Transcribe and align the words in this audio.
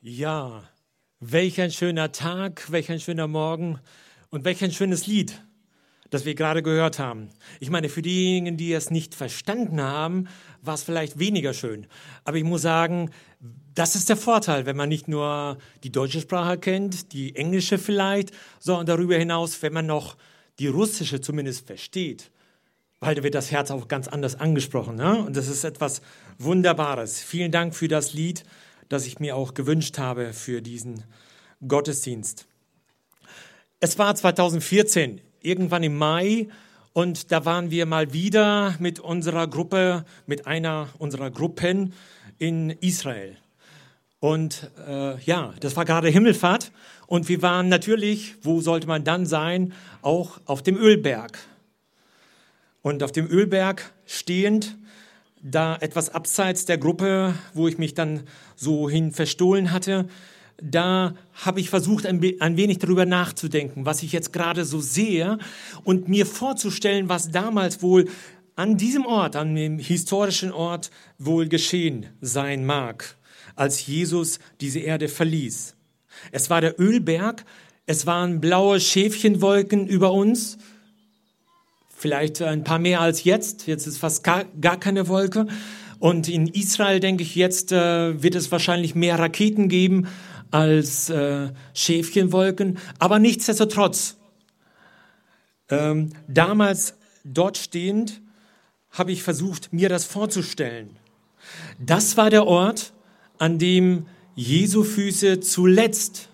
Ja, 0.00 0.62
welch 1.18 1.60
ein 1.60 1.72
schöner 1.72 2.12
Tag, 2.12 2.70
welch 2.70 2.88
ein 2.92 3.00
schöner 3.00 3.26
Morgen 3.26 3.80
und 4.30 4.44
welch 4.44 4.62
ein 4.62 4.70
schönes 4.70 5.08
Lied, 5.08 5.42
das 6.08 6.24
wir 6.24 6.36
gerade 6.36 6.62
gehört 6.62 7.00
haben. 7.00 7.30
Ich 7.58 7.68
meine, 7.68 7.88
für 7.88 8.00
diejenigen, 8.00 8.56
die 8.56 8.72
es 8.72 8.92
nicht 8.92 9.16
verstanden 9.16 9.80
haben, 9.80 10.28
war 10.62 10.74
es 10.74 10.84
vielleicht 10.84 11.18
weniger 11.18 11.52
schön. 11.52 11.88
Aber 12.22 12.36
ich 12.36 12.44
muss 12.44 12.62
sagen, 12.62 13.10
das 13.74 13.96
ist 13.96 14.08
der 14.08 14.16
Vorteil, 14.16 14.66
wenn 14.66 14.76
man 14.76 14.88
nicht 14.88 15.08
nur 15.08 15.58
die 15.82 15.90
deutsche 15.90 16.20
Sprache 16.20 16.58
kennt, 16.58 17.12
die 17.12 17.34
englische 17.34 17.76
vielleicht, 17.76 18.30
sondern 18.60 18.86
darüber 18.86 19.16
hinaus, 19.16 19.62
wenn 19.62 19.72
man 19.72 19.86
noch 19.86 20.16
die 20.60 20.68
russische 20.68 21.20
zumindest 21.20 21.66
versteht. 21.66 22.30
Weil 23.00 23.16
da 23.16 23.24
wird 23.24 23.34
das 23.34 23.50
Herz 23.50 23.72
auch 23.72 23.88
ganz 23.88 24.06
anders 24.06 24.36
angesprochen. 24.36 24.94
Ne? 24.94 25.24
Und 25.24 25.36
das 25.36 25.48
ist 25.48 25.64
etwas 25.64 26.02
Wunderbares. 26.38 27.20
Vielen 27.20 27.50
Dank 27.50 27.74
für 27.74 27.88
das 27.88 28.12
Lied 28.12 28.44
das 28.88 29.06
ich 29.06 29.20
mir 29.20 29.36
auch 29.36 29.54
gewünscht 29.54 29.98
habe 29.98 30.32
für 30.32 30.62
diesen 30.62 31.04
Gottesdienst. 31.66 32.46
Es 33.80 33.98
war 33.98 34.14
2014, 34.14 35.20
irgendwann 35.40 35.82
im 35.82 35.96
Mai, 35.96 36.48
und 36.92 37.30
da 37.30 37.44
waren 37.44 37.70
wir 37.70 37.86
mal 37.86 38.12
wieder 38.12 38.74
mit 38.80 38.98
unserer 38.98 39.46
Gruppe, 39.46 40.04
mit 40.26 40.46
einer 40.46 40.88
unserer 40.98 41.30
Gruppen 41.30 41.92
in 42.38 42.70
Israel. 42.70 43.36
Und 44.20 44.70
äh, 44.84 45.20
ja, 45.20 45.54
das 45.60 45.76
war 45.76 45.84
gerade 45.84 46.08
Himmelfahrt 46.08 46.72
und 47.06 47.28
wir 47.28 47.40
waren 47.40 47.68
natürlich, 47.68 48.34
wo 48.42 48.60
sollte 48.60 48.88
man 48.88 49.04
dann 49.04 49.26
sein, 49.26 49.72
auch 50.02 50.40
auf 50.44 50.62
dem 50.62 50.76
Ölberg. 50.76 51.38
Und 52.82 53.02
auf 53.02 53.12
dem 53.12 53.28
Ölberg 53.28 53.92
stehend 54.06 54.76
da 55.42 55.76
etwas 55.80 56.10
abseits 56.10 56.64
der 56.64 56.78
Gruppe, 56.78 57.34
wo 57.54 57.68
ich 57.68 57.78
mich 57.78 57.94
dann 57.94 58.22
so 58.56 58.88
hin 58.88 59.12
verstohlen 59.12 59.72
hatte, 59.72 60.06
da 60.60 61.14
habe 61.34 61.60
ich 61.60 61.70
versucht, 61.70 62.04
ein, 62.04 62.20
ein, 62.40 62.56
wenig 62.56 62.78
darüber 62.78 63.06
nachzudenken, 63.06 63.86
was 63.86 64.02
ich 64.02 64.12
jetzt 64.12 64.32
gerade 64.32 64.64
so 64.64 64.80
sehe 64.80 65.38
und 65.84 66.08
mir 66.08 66.26
vorzustellen, 66.26 67.08
was 67.08 67.30
damals 67.30 67.80
wohl 67.80 68.06
an 68.56 68.76
diesem 68.76 69.06
Ort, 69.06 69.36
an 69.36 69.54
dem 69.54 69.78
historischen 69.78 70.50
Ort 70.50 70.90
wohl 71.16 71.48
geschehen 71.48 72.06
sein 72.20 72.66
mag, 72.66 73.16
als 73.54 73.86
Jesus 73.86 74.40
diese 74.60 74.80
Erde 74.80 75.08
verließ. 75.08 75.76
Es 76.32 76.50
war 76.50 76.60
der 76.60 76.80
Ölberg, 76.80 77.44
es 77.86 78.04
waren 78.04 78.40
blaue 78.40 78.80
Schäfchenwolken 78.80 79.86
über 79.86 80.12
uns, 80.12 80.58
vielleicht 81.98 82.40
ein 82.40 82.64
paar 82.64 82.78
mehr 82.78 83.00
als 83.00 83.24
jetzt. 83.24 83.66
Jetzt 83.66 83.86
ist 83.86 83.98
fast 83.98 84.24
gar, 84.24 84.44
gar 84.60 84.78
keine 84.78 85.08
Wolke. 85.08 85.46
Und 85.98 86.28
in 86.28 86.46
Israel, 86.46 87.00
denke 87.00 87.24
ich, 87.24 87.34
jetzt 87.34 87.72
äh, 87.72 88.22
wird 88.22 88.36
es 88.36 88.52
wahrscheinlich 88.52 88.94
mehr 88.94 89.18
Raketen 89.18 89.68
geben 89.68 90.06
als 90.50 91.10
äh, 91.10 91.48
Schäfchenwolken. 91.74 92.78
Aber 92.98 93.18
nichtsdestotrotz, 93.18 94.16
ähm, 95.70 96.10
damals 96.28 96.94
dort 97.24 97.58
stehend, 97.58 98.22
habe 98.90 99.12
ich 99.12 99.22
versucht, 99.22 99.72
mir 99.72 99.88
das 99.88 100.04
vorzustellen. 100.04 100.96
Das 101.78 102.16
war 102.16 102.30
der 102.30 102.46
Ort, 102.46 102.92
an 103.38 103.58
dem 103.58 104.06
Jesu 104.34 104.84
Füße 104.84 105.40
zuletzt 105.40 106.28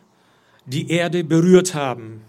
die 0.66 0.90
Erde 0.90 1.24
berührt 1.24 1.74
haben. 1.74 2.22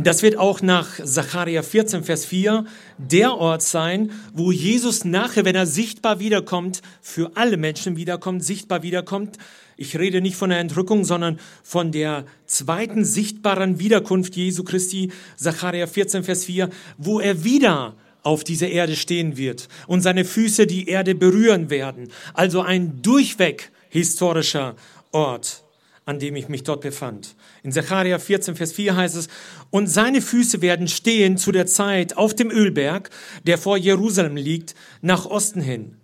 Das 0.00 0.22
wird 0.22 0.38
auch 0.38 0.62
nach 0.62 1.00
Sacharja 1.02 1.64
14, 1.64 2.04
Vers 2.04 2.24
4 2.24 2.64
der 2.98 3.34
Ort 3.34 3.62
sein, 3.62 4.12
wo 4.32 4.52
Jesus 4.52 5.04
nachher, 5.04 5.44
wenn 5.44 5.56
er 5.56 5.66
sichtbar 5.66 6.20
wiederkommt, 6.20 6.82
für 7.02 7.32
alle 7.34 7.56
Menschen 7.56 7.96
wiederkommt, 7.96 8.44
sichtbar 8.44 8.84
wiederkommt. 8.84 9.38
Ich 9.76 9.98
rede 9.98 10.20
nicht 10.20 10.36
von 10.36 10.50
der 10.50 10.60
Entrückung, 10.60 11.04
sondern 11.04 11.40
von 11.64 11.90
der 11.90 12.26
zweiten 12.46 13.04
sichtbaren 13.04 13.80
Wiederkunft 13.80 14.36
Jesu 14.36 14.62
Christi, 14.62 15.10
Sacharja 15.36 15.88
14, 15.88 16.22
Vers 16.22 16.44
4, 16.44 16.70
wo 16.96 17.18
er 17.18 17.42
wieder 17.42 17.96
auf 18.22 18.44
dieser 18.44 18.68
Erde 18.68 18.94
stehen 18.94 19.36
wird 19.36 19.66
und 19.88 20.02
seine 20.02 20.24
Füße 20.24 20.68
die 20.68 20.86
Erde 20.86 21.16
berühren 21.16 21.70
werden. 21.70 22.12
Also 22.34 22.60
ein 22.60 23.02
durchweg 23.02 23.72
historischer 23.88 24.76
Ort 25.10 25.64
an 26.08 26.18
dem 26.18 26.36
ich 26.36 26.48
mich 26.48 26.62
dort 26.62 26.80
befand. 26.80 27.36
In 27.62 27.72
Zechariah 27.72 28.18
14, 28.18 28.54
Vers 28.54 28.72
4 28.72 28.96
heißt 28.96 29.16
es, 29.16 29.28
und 29.70 29.88
seine 29.88 30.22
Füße 30.22 30.62
werden 30.62 30.88
stehen 30.88 31.36
zu 31.36 31.52
der 31.52 31.66
Zeit 31.66 32.16
auf 32.16 32.34
dem 32.34 32.50
Ölberg, 32.50 33.10
der 33.46 33.58
vor 33.58 33.76
Jerusalem 33.76 34.36
liegt, 34.36 34.74
nach 35.02 35.26
Osten 35.26 35.60
hin. 35.60 35.96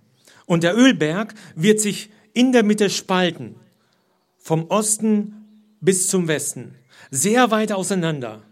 Und 0.47 0.63
der 0.63 0.77
Ölberg 0.77 1.35
wird 1.55 1.81
sich 1.81 2.11
in 2.33 2.53
der 2.53 2.65
Mitte 2.65 2.91
spalten, 2.91 3.55
vom 4.39 4.67
Osten 4.69 5.35
bis 5.81 6.09
zum 6.09 6.29
Westen, 6.29 6.75
sehr 7.11 7.51
weit 7.51 7.73
auseinander, 7.73 8.43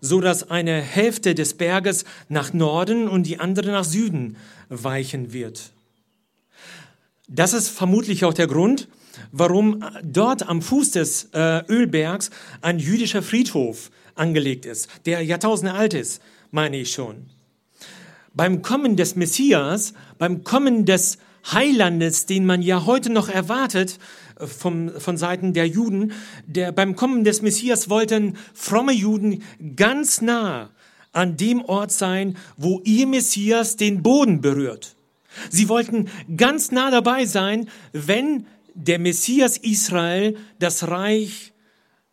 so 0.00 0.20
dass 0.20 0.50
eine 0.50 0.80
Hälfte 0.80 1.34
des 1.34 1.54
Berges 1.54 2.04
nach 2.28 2.52
Norden 2.52 3.08
und 3.08 3.24
die 3.24 3.38
andere 3.38 3.70
nach 3.70 3.84
Süden 3.84 4.36
weichen 4.68 5.32
wird. 5.32 5.72
Das 7.28 7.52
ist 7.52 7.68
vermutlich 7.68 8.24
auch 8.24 8.34
der 8.34 8.46
Grund, 8.46 8.88
warum 9.32 9.84
dort 10.02 10.48
am 10.48 10.62
Fuß 10.62 10.92
des 10.92 11.30
äh, 11.32 11.64
Ölbergs 11.68 12.30
ein 12.60 12.78
jüdischer 12.78 13.22
Friedhof 13.22 13.90
angelegt 14.14 14.66
ist, 14.66 14.88
der 15.04 15.22
Jahrtausende 15.22 15.74
alt 15.74 15.94
ist, 15.94 16.22
meine 16.50 16.76
ich 16.78 16.92
schon. 16.92 17.26
Beim 18.34 18.62
Kommen 18.62 18.96
des 18.96 19.16
Messias, 19.16 19.94
beim 20.18 20.44
Kommen 20.44 20.84
des 20.84 21.18
Heilandes, 21.52 22.26
den 22.26 22.44
man 22.44 22.60
ja 22.60 22.86
heute 22.86 23.10
noch 23.10 23.28
erwartet 23.28 23.98
äh, 24.38 24.46
vom, 24.46 24.90
von 24.98 25.16
Seiten 25.16 25.52
der 25.52 25.66
Juden, 25.66 26.12
der, 26.46 26.72
beim 26.72 26.96
Kommen 26.96 27.24
des 27.24 27.42
Messias 27.42 27.88
wollten 27.88 28.36
fromme 28.54 28.92
Juden 28.92 29.42
ganz 29.76 30.20
nah 30.20 30.70
an 31.12 31.36
dem 31.36 31.64
Ort 31.64 31.92
sein, 31.92 32.36
wo 32.56 32.82
ihr 32.84 33.06
Messias 33.06 33.76
den 33.76 34.02
Boden 34.02 34.40
berührt. 34.40 34.96
Sie 35.50 35.68
wollten 35.68 36.08
ganz 36.36 36.72
nah 36.72 36.90
dabei 36.90 37.24
sein, 37.26 37.68
wenn 37.92 38.46
der 38.76 38.98
Messias 38.98 39.56
Israel 39.56 40.36
das 40.58 40.86
Reich 40.86 41.52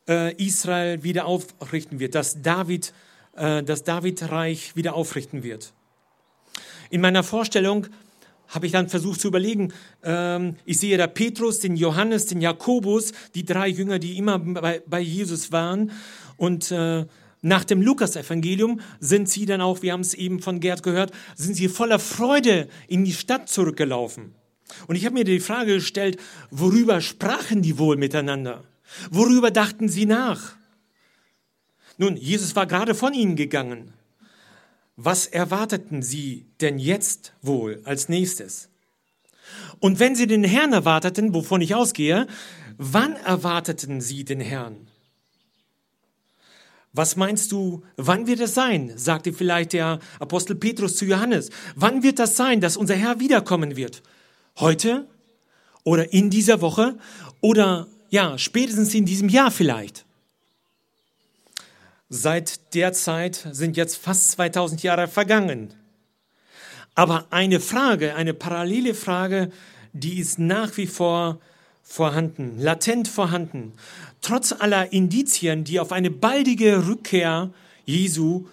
äh, 0.07 0.33
Israel 0.43 1.03
wieder 1.03 1.25
aufrichten 1.25 1.99
wird, 1.99 2.15
dass 2.15 2.41
David, 2.41 2.93
äh, 3.35 3.63
das 3.63 3.83
David-Reich 3.83 4.75
wieder 4.75 4.95
aufrichten 4.95 5.43
wird. 5.43 5.73
In 6.89 7.01
meiner 7.01 7.23
Vorstellung 7.23 7.87
habe 8.47 8.65
ich 8.65 8.71
dann 8.71 8.87
versucht 8.87 9.19
zu 9.19 9.27
überlegen, 9.27 9.73
ähm, 10.03 10.55
ich 10.65 10.79
sehe 10.79 10.97
da 10.97 11.07
Petrus, 11.07 11.59
den 11.59 11.75
Johannes, 11.75 12.27
den 12.27 12.39
Jakobus, 12.39 13.11
die 13.35 13.45
drei 13.45 13.67
Jünger, 13.67 13.99
die 13.99 14.17
immer 14.17 14.39
bei, 14.39 14.81
bei 14.85 14.99
Jesus 14.99 15.51
waren. 15.51 15.91
Und 16.37 16.71
äh, 16.71 17.05
nach 17.41 17.65
dem 17.65 17.81
Lukas-Evangelium 17.81 18.79
sind 18.99 19.27
sie 19.27 19.45
dann 19.45 19.59
auch, 19.59 19.81
wir 19.81 19.91
haben 19.91 20.01
es 20.01 20.13
eben 20.13 20.39
von 20.39 20.59
Gerd 20.59 20.81
gehört, 20.81 21.11
sind 21.35 21.55
sie 21.55 21.67
voller 21.67 21.99
Freude 21.99 22.69
in 22.87 23.03
die 23.03 23.13
Stadt 23.13 23.49
zurückgelaufen. 23.49 24.35
Und 24.87 24.95
ich 24.95 25.05
habe 25.05 25.15
mir 25.15 25.23
die 25.23 25.39
Frage 25.39 25.75
gestellt, 25.75 26.19
worüber 26.51 27.01
sprachen 27.01 27.61
die 27.61 27.77
wohl 27.77 27.97
miteinander? 27.97 28.63
Worüber 29.11 29.51
dachten 29.51 29.89
sie 29.89 30.05
nach? 30.05 30.55
Nun, 31.97 32.17
Jesus 32.17 32.55
war 32.55 32.65
gerade 32.65 32.95
von 32.95 33.13
ihnen 33.13 33.35
gegangen. 33.35 33.93
Was 34.95 35.27
erwarteten 35.27 36.01
sie 36.03 36.45
denn 36.61 36.77
jetzt 36.79 37.33
wohl 37.41 37.81
als 37.83 38.09
nächstes? 38.09 38.69
Und 39.79 39.99
wenn 39.99 40.15
sie 40.15 40.27
den 40.27 40.43
Herrn 40.43 40.73
erwarteten, 40.73 41.33
wovon 41.33 41.61
ich 41.61 41.75
ausgehe, 41.75 42.27
wann 42.77 43.15
erwarteten 43.15 44.01
sie 44.01 44.23
den 44.23 44.39
Herrn? 44.39 44.87
Was 46.93 47.15
meinst 47.15 47.51
du, 47.51 47.83
wann 47.97 48.27
wird 48.27 48.39
es 48.39 48.53
sein? 48.53 48.93
sagte 48.95 49.33
vielleicht 49.33 49.73
der 49.73 49.99
Apostel 50.19 50.55
Petrus 50.55 50.95
zu 50.95 51.05
Johannes. 51.05 51.49
Wann 51.75 52.03
wird 52.03 52.19
das 52.19 52.37
sein, 52.37 52.61
dass 52.61 52.77
unser 52.77 52.95
Herr 52.95 53.19
wiederkommen 53.19 53.75
wird? 53.75 54.03
Heute 54.59 55.07
oder 55.83 56.13
in 56.13 56.29
dieser 56.29 56.61
Woche 56.61 56.97
oder 57.41 57.87
ja, 58.09 58.37
spätestens 58.37 58.93
in 58.93 59.05
diesem 59.05 59.29
Jahr 59.29 59.51
vielleicht. 59.51 60.05
Seit 62.09 62.75
der 62.75 62.93
Zeit 62.93 63.47
sind 63.51 63.75
jetzt 63.75 63.97
fast 63.97 64.31
2000 64.31 64.83
Jahre 64.83 65.07
vergangen. 65.07 65.73
Aber 66.95 67.25
eine 67.31 67.59
Frage, 67.59 68.15
eine 68.15 68.35
parallele 68.35 68.93
Frage, 68.93 69.51
die 69.93 70.19
ist 70.19 70.37
nach 70.37 70.77
wie 70.77 70.87
vor 70.87 71.39
vorhanden, 71.81 72.59
latent 72.59 73.07
vorhanden. 73.07 73.73
Trotz 74.21 74.51
aller 74.53 74.93
Indizien, 74.93 75.63
die 75.63 75.79
auf 75.79 75.91
eine 75.91 76.11
baldige 76.11 76.87
Rückkehr 76.87 77.51
Jesu 77.85 78.45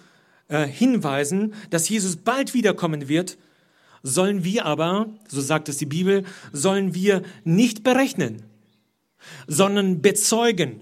äh, 0.47 0.65
hinweisen, 0.65 1.53
dass 1.69 1.87
Jesus 1.87 2.17
bald 2.17 2.53
wiederkommen 2.53 3.07
wird, 3.07 3.37
sollen 4.03 4.43
wir 4.43 4.65
aber, 4.65 5.09
so 5.27 5.41
sagt 5.41 5.69
es 5.69 5.77
die 5.77 5.85
Bibel, 5.85 6.23
sollen 6.51 6.93
wir 6.93 7.21
nicht 7.43 7.83
berechnen, 7.83 8.43
sondern 9.47 10.01
bezeugen. 10.01 10.81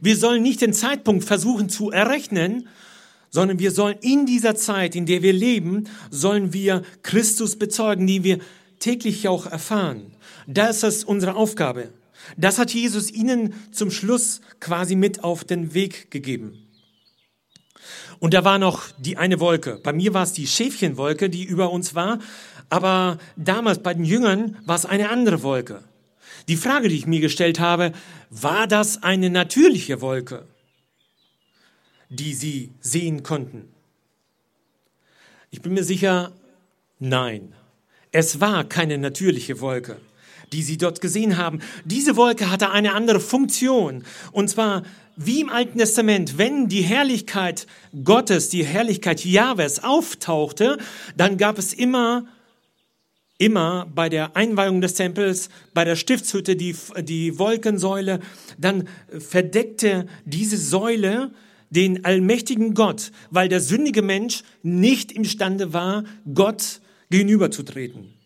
Wir 0.00 0.16
sollen 0.16 0.42
nicht 0.42 0.60
den 0.60 0.72
Zeitpunkt 0.72 1.24
versuchen 1.24 1.68
zu 1.68 1.90
errechnen, 1.90 2.68
sondern 3.30 3.58
wir 3.58 3.70
sollen 3.70 3.96
in 4.00 4.26
dieser 4.26 4.54
Zeit, 4.54 4.94
in 4.94 5.06
der 5.06 5.22
wir 5.22 5.32
leben, 5.32 5.84
sollen 6.10 6.52
wir 6.52 6.82
Christus 7.02 7.56
bezeugen, 7.56 8.06
die 8.06 8.24
wir 8.24 8.38
täglich 8.78 9.28
auch 9.28 9.46
erfahren. 9.46 10.12
Das 10.46 10.82
ist 10.82 11.04
unsere 11.04 11.34
Aufgabe. 11.34 11.90
Das 12.36 12.58
hat 12.58 12.72
Jesus 12.72 13.10
ihnen 13.10 13.54
zum 13.72 13.90
Schluss 13.90 14.40
quasi 14.58 14.94
mit 14.94 15.24
auf 15.24 15.44
den 15.44 15.74
Weg 15.74 16.10
gegeben. 16.10 16.66
Und 18.18 18.34
da 18.34 18.44
war 18.44 18.58
noch 18.58 18.84
die 18.98 19.16
eine 19.16 19.40
Wolke. 19.40 19.80
Bei 19.82 19.92
mir 19.92 20.12
war 20.12 20.24
es 20.24 20.32
die 20.32 20.46
Schäfchenwolke, 20.46 21.30
die 21.30 21.44
über 21.44 21.72
uns 21.72 21.94
war. 21.94 22.18
Aber 22.70 23.18
damals 23.36 23.80
bei 23.80 23.92
den 23.92 24.04
Jüngern 24.04 24.56
war 24.64 24.76
es 24.76 24.86
eine 24.86 25.10
andere 25.10 25.42
Wolke. 25.42 25.82
Die 26.48 26.56
Frage, 26.56 26.88
die 26.88 26.96
ich 26.96 27.06
mir 27.06 27.20
gestellt 27.20 27.60
habe, 27.60 27.92
war 28.30 28.66
das 28.66 29.02
eine 29.02 29.28
natürliche 29.28 30.00
Wolke, 30.00 30.46
die 32.08 32.32
sie 32.32 32.70
sehen 32.80 33.22
konnten? 33.22 33.68
Ich 35.50 35.60
bin 35.62 35.74
mir 35.74 35.84
sicher, 35.84 36.32
nein. 37.00 37.52
Es 38.12 38.40
war 38.40 38.64
keine 38.64 38.98
natürliche 38.98 39.60
Wolke, 39.60 39.96
die 40.52 40.62
sie 40.62 40.78
dort 40.78 41.00
gesehen 41.00 41.36
haben. 41.36 41.60
Diese 41.84 42.16
Wolke 42.16 42.50
hatte 42.50 42.70
eine 42.70 42.94
andere 42.94 43.20
Funktion. 43.20 44.04
Und 44.32 44.48
zwar 44.48 44.84
wie 45.16 45.40
im 45.40 45.50
Alten 45.50 45.78
Testament, 45.78 46.38
wenn 46.38 46.68
die 46.68 46.82
Herrlichkeit 46.82 47.66
Gottes, 48.04 48.48
die 48.48 48.64
Herrlichkeit 48.64 49.24
Jahwes 49.24 49.82
auftauchte, 49.82 50.78
dann 51.16 51.36
gab 51.36 51.58
es 51.58 51.72
immer 51.72 52.26
immer 53.40 53.90
bei 53.94 54.08
der 54.08 54.36
Einweihung 54.36 54.80
des 54.80 54.94
Tempels, 54.94 55.48
bei 55.72 55.84
der 55.84 55.96
Stiftshütte, 55.96 56.56
die, 56.56 56.76
die 57.02 57.38
Wolkensäule, 57.38 58.20
dann 58.58 58.86
verdeckte 59.18 60.06
diese 60.26 60.58
Säule 60.58 61.32
den 61.70 62.04
allmächtigen 62.04 62.74
Gott, 62.74 63.12
weil 63.30 63.48
der 63.48 63.60
sündige 63.60 64.02
Mensch 64.02 64.42
nicht 64.62 65.10
imstande 65.10 65.72
war, 65.72 66.04
Gott 66.34 66.80
gegenüberzutreten. 67.08 68.19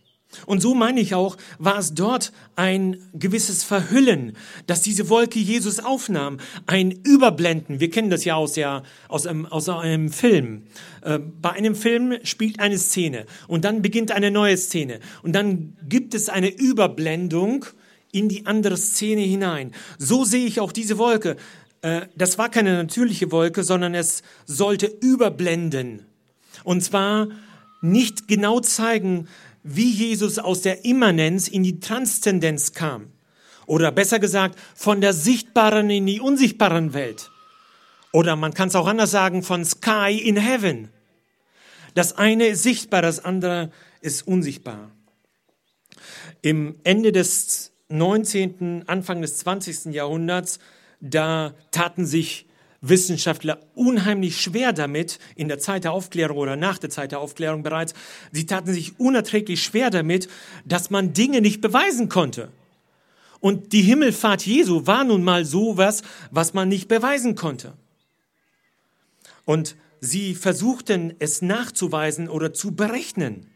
Und 0.46 0.60
so 0.60 0.75
meine 0.75 1.00
ich 1.00 1.14
auch, 1.14 1.36
war 1.58 1.78
es 1.78 1.94
dort 1.94 2.32
ein 2.56 2.98
gewisses 3.14 3.64
Verhüllen, 3.64 4.36
dass 4.66 4.82
diese 4.82 5.08
Wolke 5.08 5.38
Jesus 5.38 5.81
aufnahm, 5.81 6.38
ein 6.66 6.90
Überblenden. 6.90 7.81
Wir 7.81 7.90
kennen 7.90 8.10
das 8.10 8.25
ja 8.25 8.34
aus, 8.36 8.54
der, 8.54 8.82
aus, 9.08 9.26
einem, 9.26 9.46
aus 9.46 9.69
einem 9.69 10.10
Film. 10.10 10.62
Äh, 11.02 11.19
bei 11.19 11.50
einem 11.50 11.75
Film 11.75 12.14
spielt 12.22 12.60
eine 12.60 12.78
Szene 12.78 13.26
und 13.48 13.64
dann 13.64 13.82
beginnt 13.82 14.12
eine 14.12 14.31
neue 14.31 14.56
Szene 14.56 15.00
und 15.22 15.34
dann 15.34 15.76
gibt 15.88 16.14
es 16.14 16.28
eine 16.28 16.48
Überblendung 16.48 17.66
in 18.12 18.28
die 18.28 18.46
andere 18.46 18.76
Szene 18.76 19.22
hinein. 19.22 19.72
So 19.98 20.25
sehe 20.25 20.46
ich 20.46 20.60
auch 20.60 20.72
diese 20.72 20.98
Wolke. 20.98 21.36
Äh, 21.82 22.02
das 22.16 22.38
war 22.38 22.48
keine 22.48 22.75
natürliche 22.75 23.32
Wolke, 23.32 23.64
sondern 23.64 23.94
es 23.94 24.22
sollte 24.46 24.86
überblenden. 24.86 26.06
Und 26.62 26.82
zwar 26.82 27.28
nicht 27.82 28.28
genau 28.28 28.60
zeigen, 28.60 29.28
wie 29.64 29.90
Jesus 29.90 30.38
aus 30.38 30.61
der 30.61 30.84
Immanenz 30.84 31.49
in 31.49 31.64
die 31.64 31.81
Transzendenz 31.81 32.72
kam. 32.72 33.08
Oder 33.66 33.90
besser 33.90 34.19
gesagt, 34.19 34.58
von 34.75 35.00
der 35.00 35.14
sichtbaren 35.14 35.88
in 35.90 36.06
die 36.06 36.20
unsichtbaren 36.20 36.93
Welt. 36.93 37.31
Oder 38.12 38.37
man 38.37 38.52
kann 38.52 38.69
es 38.69 38.76
auch 38.76 38.87
anders 38.87 39.11
sagen, 39.11 39.43
von 39.43 39.64
Sky 39.64 40.20
in 40.22 40.37
Heaven. 40.37 40.90
Das 41.94 42.16
eine 42.16 42.46
ist 42.46 42.62
sichtbar, 42.62 43.00
das 43.02 43.25
andere 43.25 43.70
ist 44.02 44.26
unsichtbar. 44.28 44.90
Im 46.43 46.76
Ende 46.84 47.10
des 47.10 47.72
19., 47.88 48.84
Anfang 48.87 49.22
des 49.22 49.38
20. 49.38 49.94
Jahrhunderts, 49.94 50.58
da 51.00 51.55
taten 51.70 52.05
sich 52.05 52.46
Wissenschaftler 52.88 53.60
unheimlich 53.75 54.40
schwer 54.40 54.72
damit, 54.72 55.19
in 55.36 55.48
der 55.48 55.58
Zeit 55.58 55.84
der 55.84 55.92
Aufklärung 55.92 56.36
oder 56.36 56.56
nach 56.56 56.78
der 56.78 56.90
Zeit 56.90 57.12
der 57.12 57.20
Aufklärung 57.20 57.62
bereits, 57.62 57.94
sie 58.32 58.46
taten 58.46 58.72
sich 58.72 58.98
unerträglich 59.00 59.62
schwer 59.62 59.90
damit, 59.90 60.28
dass 60.64 60.90
man 60.90 61.12
Dinge 61.12 61.40
nicht 61.40 61.60
beweisen 61.60 62.08
konnte. 62.08 62.50
Und 63.40 63.72
die 63.72 63.82
Himmelfahrt 63.82 64.46
Jesu 64.46 64.86
war 64.86 65.04
nun 65.04 65.22
mal 65.22 65.44
sowas, 65.44 66.02
was 66.31 66.54
man 66.54 66.69
nicht 66.69 66.88
beweisen 66.88 67.34
konnte. 67.34 67.75
Und 69.44 69.76
sie 70.00 70.34
versuchten 70.34 71.14
es 71.19 71.42
nachzuweisen 71.42 72.28
oder 72.28 72.52
zu 72.52 72.75
berechnen. 72.75 73.50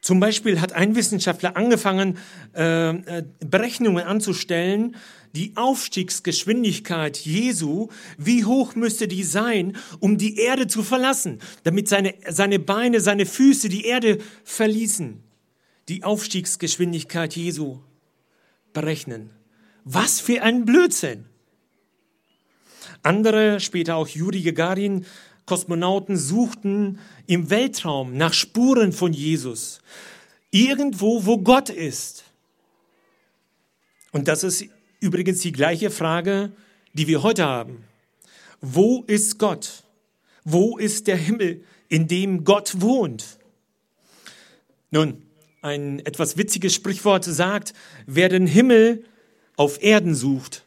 Zum 0.00 0.20
Beispiel 0.20 0.60
hat 0.60 0.72
ein 0.72 0.94
Wissenschaftler 0.94 1.56
angefangen, 1.56 2.18
äh, 2.54 2.90
äh 2.90 3.24
Berechnungen 3.40 4.04
anzustellen, 4.04 4.96
die 5.34 5.52
Aufstiegsgeschwindigkeit 5.56 7.18
Jesu, 7.18 7.88
wie 8.16 8.44
hoch 8.44 8.74
müsste 8.74 9.08
die 9.08 9.24
sein, 9.24 9.76
um 10.00 10.16
die 10.16 10.38
Erde 10.38 10.66
zu 10.66 10.82
verlassen, 10.82 11.40
damit 11.64 11.88
seine, 11.88 12.14
seine 12.28 12.58
Beine, 12.58 13.00
seine 13.00 13.26
Füße 13.26 13.68
die 13.68 13.84
Erde 13.84 14.18
verließen. 14.44 15.22
Die 15.88 16.04
Aufstiegsgeschwindigkeit 16.04 17.34
Jesu 17.34 17.80
berechnen. 18.72 19.30
Was 19.84 20.20
für 20.20 20.42
ein 20.42 20.64
Blödsinn! 20.64 21.24
Andere, 23.02 23.60
später 23.60 23.96
auch 23.96 24.08
Juri 24.08 24.42
Gagarin, 24.42 25.06
Kosmonauten 25.48 26.16
suchten 26.16 26.98
im 27.26 27.50
Weltraum 27.50 28.16
nach 28.16 28.34
Spuren 28.34 28.92
von 28.92 29.12
Jesus. 29.12 29.80
Irgendwo, 30.50 31.24
wo 31.24 31.38
Gott 31.38 31.70
ist. 31.70 32.24
Und 34.12 34.28
das 34.28 34.44
ist 34.44 34.68
Übrigens 35.00 35.40
die 35.40 35.52
gleiche 35.52 35.90
Frage, 35.90 36.52
die 36.92 37.06
wir 37.06 37.22
heute 37.22 37.44
haben. 37.44 37.84
Wo 38.60 39.04
ist 39.06 39.38
Gott? 39.38 39.84
Wo 40.44 40.76
ist 40.76 41.06
der 41.06 41.16
Himmel, 41.16 41.64
in 41.88 42.08
dem 42.08 42.44
Gott 42.44 42.80
wohnt? 42.80 43.38
Nun, 44.90 45.22
ein 45.62 46.00
etwas 46.00 46.36
witziges 46.36 46.74
Sprichwort 46.74 47.24
sagt, 47.24 47.74
wer 48.06 48.28
den 48.28 48.46
Himmel 48.46 49.04
auf 49.56 49.82
Erden 49.82 50.14
sucht, 50.14 50.64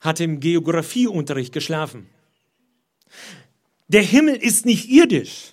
hat 0.00 0.20
im 0.20 0.38
Geografieunterricht 0.38 1.52
geschlafen. 1.52 2.06
Der 3.88 4.02
Himmel 4.02 4.36
ist 4.36 4.66
nicht 4.66 4.90
irdisch. 4.90 5.52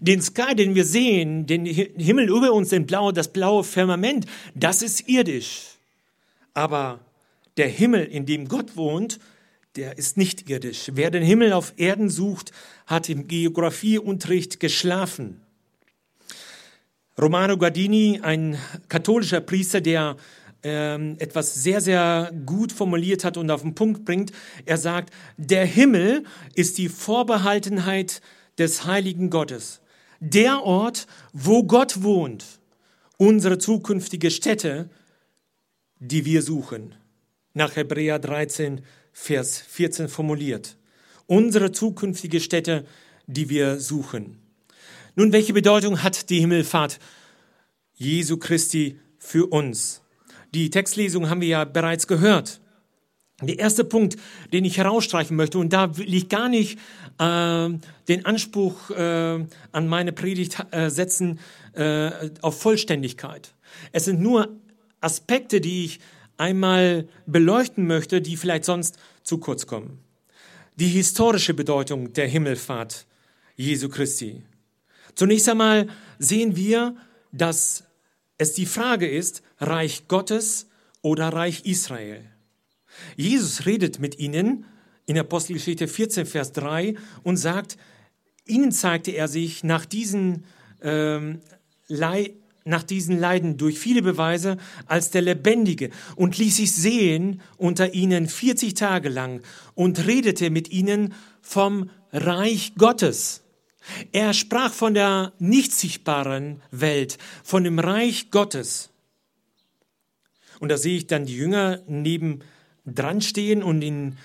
Den 0.00 0.22
Sky, 0.22 0.54
den 0.54 0.74
wir 0.74 0.84
sehen, 0.84 1.46
den 1.46 1.66
Himmel 1.66 2.28
über 2.28 2.52
uns, 2.52 2.70
den 2.70 2.86
Blau, 2.86 3.12
das 3.12 3.32
blaue 3.32 3.62
Firmament, 3.62 4.26
das 4.54 4.82
ist 4.82 5.08
irdisch. 5.08 5.76
Aber 6.54 7.00
der 7.56 7.68
Himmel, 7.68 8.04
in 8.04 8.24
dem 8.24 8.48
Gott 8.48 8.76
wohnt, 8.76 9.18
der 9.76 9.98
ist 9.98 10.16
nicht 10.16 10.48
irdisch. 10.48 10.90
Wer 10.94 11.10
den 11.10 11.22
Himmel 11.22 11.52
auf 11.52 11.74
Erden 11.76 12.10
sucht, 12.10 12.52
hat 12.86 13.08
im 13.08 13.28
Geografieunterricht 13.28 14.60
geschlafen. 14.60 15.40
Romano 17.18 17.56
Guardini, 17.58 18.20
ein 18.22 18.58
katholischer 18.88 19.40
Priester, 19.40 19.80
der 19.80 20.16
ähm, 20.62 21.16
etwas 21.18 21.54
sehr, 21.54 21.80
sehr 21.80 22.32
gut 22.46 22.72
formuliert 22.72 23.24
hat 23.24 23.36
und 23.36 23.50
auf 23.50 23.62
den 23.62 23.74
Punkt 23.74 24.04
bringt. 24.04 24.32
Er 24.64 24.78
sagt, 24.78 25.12
der 25.36 25.64
Himmel 25.66 26.24
ist 26.54 26.78
die 26.78 26.88
Vorbehaltenheit 26.88 28.20
des 28.58 28.86
heiligen 28.86 29.30
Gottes. 29.30 29.80
Der 30.20 30.62
Ort, 30.62 31.06
wo 31.32 31.64
Gott 31.64 32.02
wohnt, 32.02 32.44
unsere 33.16 33.58
zukünftige 33.58 34.30
Stätte, 34.30 34.88
die 35.98 36.24
wir 36.24 36.42
suchen. 36.42 36.94
Nach 37.54 37.76
Hebräer 37.76 38.18
13, 38.18 38.82
Vers 39.12 39.58
14 39.58 40.08
formuliert. 40.08 40.76
Unsere 41.26 41.72
zukünftige 41.72 42.40
Stätte, 42.40 42.86
die 43.26 43.48
wir 43.48 43.78
suchen. 43.78 44.38
Nun, 45.14 45.32
welche 45.32 45.52
Bedeutung 45.52 46.02
hat 46.02 46.30
die 46.30 46.40
Himmelfahrt 46.40 46.98
Jesu 47.94 48.38
Christi 48.38 48.98
für 49.18 49.46
uns? 49.46 50.01
Die 50.54 50.70
Textlesung 50.70 51.30
haben 51.30 51.40
wir 51.40 51.48
ja 51.48 51.64
bereits 51.64 52.06
gehört. 52.06 52.60
Der 53.40 53.58
erste 53.58 53.84
Punkt, 53.84 54.16
den 54.52 54.64
ich 54.64 54.78
herausstreichen 54.78 55.36
möchte, 55.36 55.58
und 55.58 55.72
da 55.72 55.96
will 55.96 56.14
ich 56.14 56.28
gar 56.28 56.48
nicht 56.48 56.78
äh, 57.18 57.68
den 58.08 58.24
Anspruch 58.24 58.90
äh, 58.90 59.44
an 59.72 59.88
meine 59.88 60.12
Predigt 60.12 60.58
äh, 60.70 60.90
setzen 60.90 61.40
äh, 61.72 62.30
auf 62.40 62.60
Vollständigkeit. 62.60 63.54
Es 63.90 64.04
sind 64.04 64.20
nur 64.20 64.60
Aspekte, 65.00 65.60
die 65.60 65.86
ich 65.86 66.00
einmal 66.36 67.08
beleuchten 67.26 67.86
möchte, 67.86 68.20
die 68.20 68.36
vielleicht 68.36 68.64
sonst 68.64 68.98
zu 69.24 69.38
kurz 69.38 69.66
kommen. 69.66 69.98
Die 70.76 70.88
historische 70.88 71.54
Bedeutung 71.54 72.12
der 72.12 72.28
Himmelfahrt 72.28 73.06
Jesu 73.56 73.88
Christi. 73.88 74.42
Zunächst 75.14 75.48
einmal 75.48 75.88
sehen 76.18 76.56
wir, 76.56 76.96
dass 77.32 77.84
es 78.38 78.54
die 78.54 78.66
Frage 78.66 79.08
ist, 79.08 79.42
Reich 79.62 80.08
Gottes 80.08 80.66
oder 81.00 81.28
Reich 81.28 81.64
Israel. 81.64 82.24
Jesus 83.16 83.66
redet 83.66 83.98
mit 83.98 84.18
ihnen 84.18 84.66
in 85.06 85.18
Apostelgeschichte 85.18 85.88
14, 85.88 86.26
Vers 86.26 86.52
3 86.52 86.94
und 87.22 87.36
sagt, 87.36 87.78
ihnen 88.46 88.72
zeigte 88.72 89.12
er 89.12 89.28
sich 89.28 89.64
nach 89.64 89.84
diesen 89.84 90.44
ähm, 90.82 91.40
nach 92.64 92.82
diesen 92.82 93.18
Leiden 93.18 93.56
durch 93.56 93.78
viele 93.78 94.02
Beweise 94.02 94.56
als 94.86 95.10
der 95.10 95.22
Lebendige 95.22 95.90
und 96.16 96.38
ließ 96.38 96.56
sich 96.56 96.72
sehen 96.72 97.40
unter 97.56 97.94
ihnen 97.94 98.28
40 98.28 98.74
Tage 98.74 99.08
lang 99.08 99.42
und 99.74 100.06
redete 100.06 100.50
mit 100.50 100.70
ihnen 100.70 101.14
vom 101.40 101.90
Reich 102.12 102.74
Gottes. 102.76 103.42
Er 104.12 104.32
sprach 104.32 104.72
von 104.72 104.94
der 104.94 105.32
nicht 105.38 105.72
sichtbaren 105.72 106.62
Welt, 106.70 107.18
von 107.42 107.64
dem 107.64 107.80
Reich 107.80 108.30
Gottes. 108.30 108.91
Und 110.62 110.68
da 110.68 110.78
sehe 110.78 110.96
ich 110.96 111.08
dann 111.08 111.26
die 111.26 111.34
Jünger 111.34 111.80
neben 111.88 112.38
dran 112.86 113.20
stehen 113.20 113.64
und 113.64 113.82
in 113.82 114.16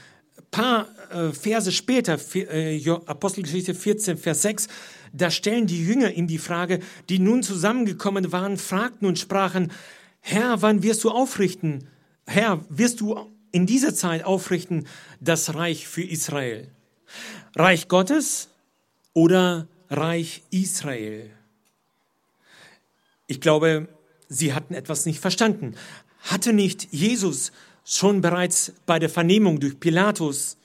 paar 0.51 0.87
äh, 1.09 1.31
Verse 1.31 1.71
später, 1.71 2.19
äh, 2.35 2.79
Apostelgeschichte 3.07 3.73
14, 3.73 4.19
Vers 4.19 4.43
6, 4.43 4.67
da 5.13 5.31
stellen 5.31 5.65
die 5.65 5.83
Jünger 5.83 6.11
ihm 6.11 6.27
die 6.27 6.37
Frage, 6.37 6.81
die 7.09 7.17
nun 7.17 7.41
zusammengekommen 7.41 8.31
waren, 8.31 8.57
fragten 8.57 9.07
und 9.07 9.17
sprachen, 9.17 9.71
Herr, 10.19 10.61
wann 10.61 10.83
wirst 10.83 11.03
du 11.05 11.09
aufrichten? 11.09 11.87
Herr, 12.27 12.63
wirst 12.69 13.01
du 13.01 13.17
in 13.51 13.65
dieser 13.65 13.95
Zeit 13.95 14.23
aufrichten 14.23 14.85
das 15.19 15.55
Reich 15.55 15.87
für 15.87 16.03
Israel? 16.03 16.67
Reich 17.55 17.87
Gottes 17.87 18.49
oder 19.13 19.67
Reich 19.89 20.43
Israel? 20.51 21.31
Ich 23.25 23.41
glaube, 23.41 23.87
sie 24.29 24.53
hatten 24.53 24.75
etwas 24.75 25.07
nicht 25.07 25.19
verstanden. 25.19 25.73
Hatte 26.27 26.53
nicht 26.53 26.87
Jesus 26.91 27.51
schon 27.83 28.21
bereits 28.21 28.73
bei 28.85 28.99
der 28.99 29.09
Vernehmung 29.09 29.59
durch 29.59 29.79
Pilatus 29.79 30.57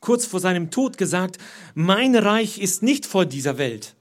kurz 0.00 0.24
vor 0.24 0.40
seinem 0.40 0.70
Tod 0.70 0.98
gesagt, 0.98 1.38
mein 1.74 2.14
Reich 2.14 2.58
ist 2.58 2.82
nicht 2.82 3.06
vor 3.06 3.26
dieser 3.26 3.58
Welt. 3.58 3.96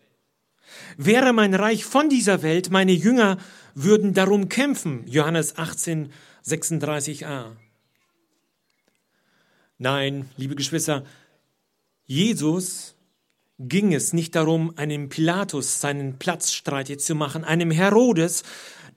Wäre 0.98 1.34
mein 1.34 1.56
Reich 1.56 1.84
von 1.84 2.10
dieser 2.10 2.42
Welt, 2.44 2.70
meine 2.70 2.92
Jünger 2.92 3.38
würden 3.74 4.14
darum 4.14 4.48
kämpfen. 4.50 5.04
Johannes 5.08 5.58
18, 5.58 6.12
36a. 6.46 7.54
Nein, 9.78 10.30
liebe 10.38 10.56
Geschwister, 10.56 11.04
Jesus 12.06 12.96
ging 13.58 13.94
es 13.94 14.14
nicht 14.14 14.36
darum, 14.36 14.78
einem 14.78 15.10
Pilatus 15.10 15.82
seinen 15.82 16.20
Platz 16.20 16.52
streitig 16.52 17.00
zu 17.00 17.16
machen, 17.16 17.44
einem 17.44 17.72
Herodes 17.72 18.44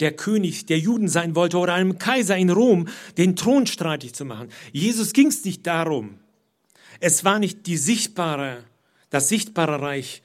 der 0.00 0.12
König 0.12 0.67
der 0.67 0.78
Juden 0.78 1.09
sein 1.09 1.35
wollte 1.35 1.59
oder 1.59 1.75
einem 1.75 1.99
Kaiser 1.99 2.37
in 2.37 2.50
Rom 2.50 2.88
den 3.17 3.37
Thron 3.37 3.67
streitig 3.67 4.14
zu 4.14 4.25
machen. 4.25 4.49
Jesus 4.73 5.12
ging 5.12 5.28
es 5.28 5.45
nicht 5.45 5.67
darum. 5.67 6.19
Es 7.00 7.25
war 7.25 7.38
nicht 7.38 7.67
die 7.67 7.76
sichtbare, 7.76 8.64
das 9.11 9.28
sichtbare 9.28 9.81
Reich 9.81 10.23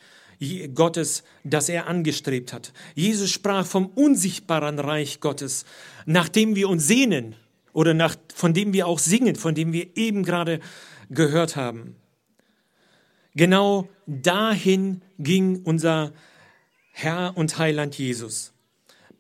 Gottes, 0.74 1.24
das 1.44 1.70
er 1.70 1.88
angestrebt 1.88 2.52
hat. 2.52 2.74
Jesus 2.96 3.32
sprach 3.32 3.66
vom 3.66 3.88
unsichtbaren 3.88 4.80
Reich 4.80 5.20
Gottes, 5.20 5.66
nach 6.06 6.28
dem 6.28 6.56
wir 6.56 6.70
uns 6.70 6.86
sehnen 6.86 7.36
oder 7.72 7.94
nach, 7.94 8.16
von 8.34 8.54
dem 8.54 8.74
wir 8.74 8.88
auch 8.88 9.00
singen, 9.00 9.36
von 9.36 9.56
dem 9.56 9.72
wir 9.72 9.96
eben 9.96 10.24
gerade 10.24 10.60
gehört 11.10 11.56
haben. 11.56 11.96
Genau 13.36 13.88
dahin 14.06 15.02
ging 15.18 15.62
unser 15.64 16.12
Herr 16.92 17.34
und 17.36 17.58
Heiland 17.58 17.98
Jesus 17.98 18.53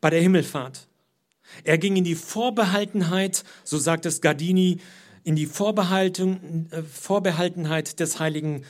bei 0.04 0.10
der 0.10 0.22
Himmelfahrt. 0.22 0.90
Er 1.64 1.78
ging 1.78 1.96
in 1.96 2.04
die 2.04 2.16
Vorbehaltenheit, 2.16 3.46
so 3.64 3.78
sagt 3.78 4.06
es 4.06 4.20
Gardini, 4.20 4.80
in 5.24 5.38
die 5.38 5.46
Vorbehalten, 5.46 6.68
äh, 6.72 6.84
Vorbehaltenheit 6.84 8.02
des 8.02 8.20
heiligen 8.20 8.66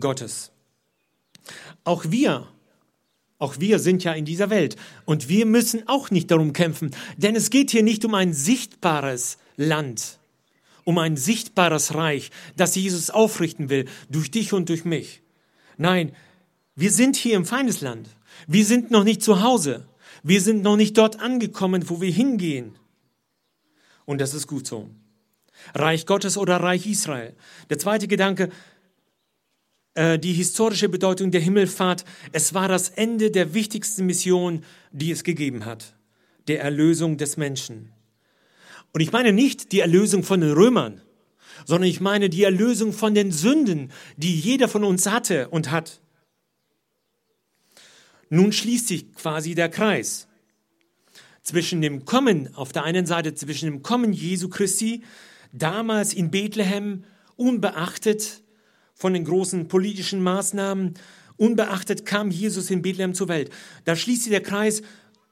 Gottes. 0.00 0.50
Auch 1.84 2.06
wir, 2.08 2.48
auch 3.38 3.60
wir 3.60 3.78
sind 3.80 4.02
ja 4.02 4.14
in 4.14 4.24
dieser 4.24 4.48
Welt 4.48 4.76
und 5.04 5.28
wir 5.28 5.44
müssen 5.44 5.86
auch 5.88 6.10
nicht 6.10 6.30
darum 6.30 6.54
kämpfen, 6.54 6.92
denn 7.18 7.36
es 7.36 7.50
geht 7.50 7.70
hier 7.70 7.82
nicht 7.82 8.06
um 8.06 8.14
ein 8.14 8.32
sichtbares 8.32 9.36
Land, 9.56 10.20
um 10.84 10.96
ein 10.96 11.18
sichtbares 11.18 11.94
Reich, 11.94 12.30
das 12.56 12.76
Jesus 12.76 13.10
aufrichten 13.10 13.68
will, 13.68 13.84
durch 14.08 14.30
dich 14.30 14.54
und 14.54 14.70
durch 14.70 14.86
mich. 14.86 15.20
Nein, 15.76 16.12
wir 16.74 16.90
sind 16.90 17.16
hier 17.16 17.36
im 17.36 17.44
Feindesland. 17.44 18.08
Wir 18.46 18.64
sind 18.64 18.90
noch 18.90 19.04
nicht 19.04 19.22
zu 19.22 19.42
Hause. 19.42 19.86
Wir 20.22 20.40
sind 20.40 20.62
noch 20.62 20.76
nicht 20.76 20.96
dort 20.98 21.20
angekommen, 21.20 21.88
wo 21.88 22.00
wir 22.00 22.10
hingehen. 22.10 22.76
Und 24.04 24.20
das 24.20 24.34
ist 24.34 24.46
gut 24.46 24.66
so. 24.66 24.90
Reich 25.74 26.06
Gottes 26.06 26.36
oder 26.36 26.56
Reich 26.56 26.86
Israel. 26.86 27.34
Der 27.70 27.78
zweite 27.78 28.08
Gedanke, 28.08 28.50
äh, 29.94 30.18
die 30.18 30.32
historische 30.32 30.88
Bedeutung 30.88 31.30
der 31.30 31.40
Himmelfahrt. 31.40 32.04
Es 32.32 32.54
war 32.54 32.68
das 32.68 32.88
Ende 32.88 33.30
der 33.30 33.54
wichtigsten 33.54 34.06
Mission, 34.06 34.64
die 34.90 35.10
es 35.10 35.24
gegeben 35.24 35.64
hat. 35.64 35.96
Der 36.48 36.62
Erlösung 36.62 37.18
des 37.18 37.36
Menschen. 37.36 37.92
Und 38.92 39.00
ich 39.00 39.12
meine 39.12 39.32
nicht 39.32 39.72
die 39.72 39.80
Erlösung 39.80 40.22
von 40.22 40.40
den 40.40 40.52
Römern, 40.52 41.00
sondern 41.64 41.88
ich 41.88 42.00
meine 42.00 42.28
die 42.28 42.42
Erlösung 42.42 42.92
von 42.92 43.14
den 43.14 43.32
Sünden, 43.32 43.92
die 44.16 44.38
jeder 44.38 44.68
von 44.68 44.84
uns 44.84 45.06
hatte 45.06 45.48
und 45.48 45.70
hat. 45.70 46.01
Nun 48.34 48.50
schließt 48.50 48.88
sich 48.88 49.12
quasi 49.12 49.54
der 49.54 49.68
Kreis 49.68 50.26
zwischen 51.42 51.82
dem 51.82 52.06
Kommen, 52.06 52.54
auf 52.54 52.72
der 52.72 52.82
einen 52.82 53.04
Seite 53.04 53.34
zwischen 53.34 53.66
dem 53.66 53.82
Kommen 53.82 54.14
Jesu 54.14 54.48
Christi, 54.48 55.02
damals 55.52 56.14
in 56.14 56.30
Bethlehem, 56.30 57.04
unbeachtet 57.36 58.40
von 58.94 59.12
den 59.12 59.26
großen 59.26 59.68
politischen 59.68 60.22
Maßnahmen, 60.22 60.94
unbeachtet 61.36 62.06
kam 62.06 62.30
Jesus 62.30 62.70
in 62.70 62.80
Bethlehem 62.80 63.12
zur 63.12 63.28
Welt. 63.28 63.50
Da 63.84 63.96
schließt 63.96 64.22
sich 64.22 64.30
der 64.30 64.42
Kreis 64.42 64.80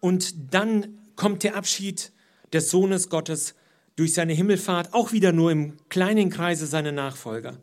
und 0.00 0.52
dann 0.52 0.98
kommt 1.16 1.42
der 1.42 1.56
Abschied 1.56 2.12
des 2.52 2.68
Sohnes 2.68 3.08
Gottes 3.08 3.54
durch 3.96 4.12
seine 4.12 4.34
Himmelfahrt, 4.34 4.92
auch 4.92 5.12
wieder 5.12 5.32
nur 5.32 5.50
im 5.50 5.78
kleinen 5.88 6.28
Kreise 6.28 6.66
seiner 6.66 6.92
Nachfolger. 6.92 7.56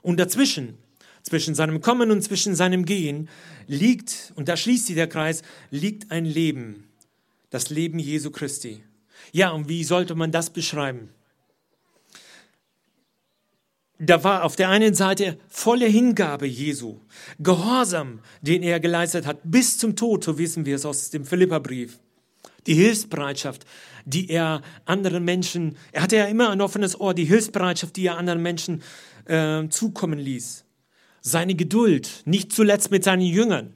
Und 0.00 0.18
dazwischen 0.18 0.78
zwischen 1.24 1.54
seinem 1.54 1.80
Kommen 1.80 2.10
und 2.10 2.22
zwischen 2.22 2.54
seinem 2.54 2.84
Gehen 2.84 3.28
liegt, 3.66 4.32
und 4.36 4.48
da 4.48 4.56
schließt 4.56 4.86
sich 4.86 4.94
der 4.94 5.08
Kreis, 5.08 5.42
liegt 5.70 6.12
ein 6.12 6.26
Leben, 6.26 6.84
das 7.50 7.70
Leben 7.70 7.98
Jesu 7.98 8.30
Christi. 8.30 8.84
Ja, 9.32 9.50
und 9.50 9.68
wie 9.68 9.84
sollte 9.84 10.14
man 10.14 10.30
das 10.30 10.50
beschreiben? 10.50 11.08
Da 13.98 14.22
war 14.22 14.44
auf 14.44 14.56
der 14.56 14.68
einen 14.68 14.94
Seite 14.94 15.38
volle 15.48 15.86
Hingabe 15.86 16.46
Jesu, 16.46 17.00
Gehorsam, 17.38 18.20
den 18.42 18.62
er 18.62 18.78
geleistet 18.80 19.24
hat, 19.24 19.38
bis 19.44 19.78
zum 19.78 19.96
Tod, 19.96 20.24
so 20.24 20.36
wissen 20.36 20.66
wir 20.66 20.76
es 20.76 20.84
aus 20.84 21.08
dem 21.08 21.24
Philipperbrief. 21.24 21.98
Die 22.66 22.74
Hilfsbereitschaft, 22.74 23.64
die 24.04 24.28
er 24.28 24.62
anderen 24.84 25.24
Menschen, 25.24 25.76
er 25.92 26.02
hatte 26.02 26.16
ja 26.16 26.26
immer 26.26 26.50
ein 26.50 26.60
offenes 26.60 27.00
Ohr, 27.00 27.14
die 27.14 27.24
Hilfsbereitschaft, 27.24 27.96
die 27.96 28.06
er 28.06 28.18
anderen 28.18 28.42
Menschen 28.42 28.82
äh, 29.26 29.68
zukommen 29.68 30.18
ließ 30.18 30.63
seine 31.24 31.54
Geduld, 31.54 32.22
nicht 32.26 32.52
zuletzt 32.52 32.90
mit 32.90 33.02
seinen 33.02 33.22
Jüngern. 33.22 33.72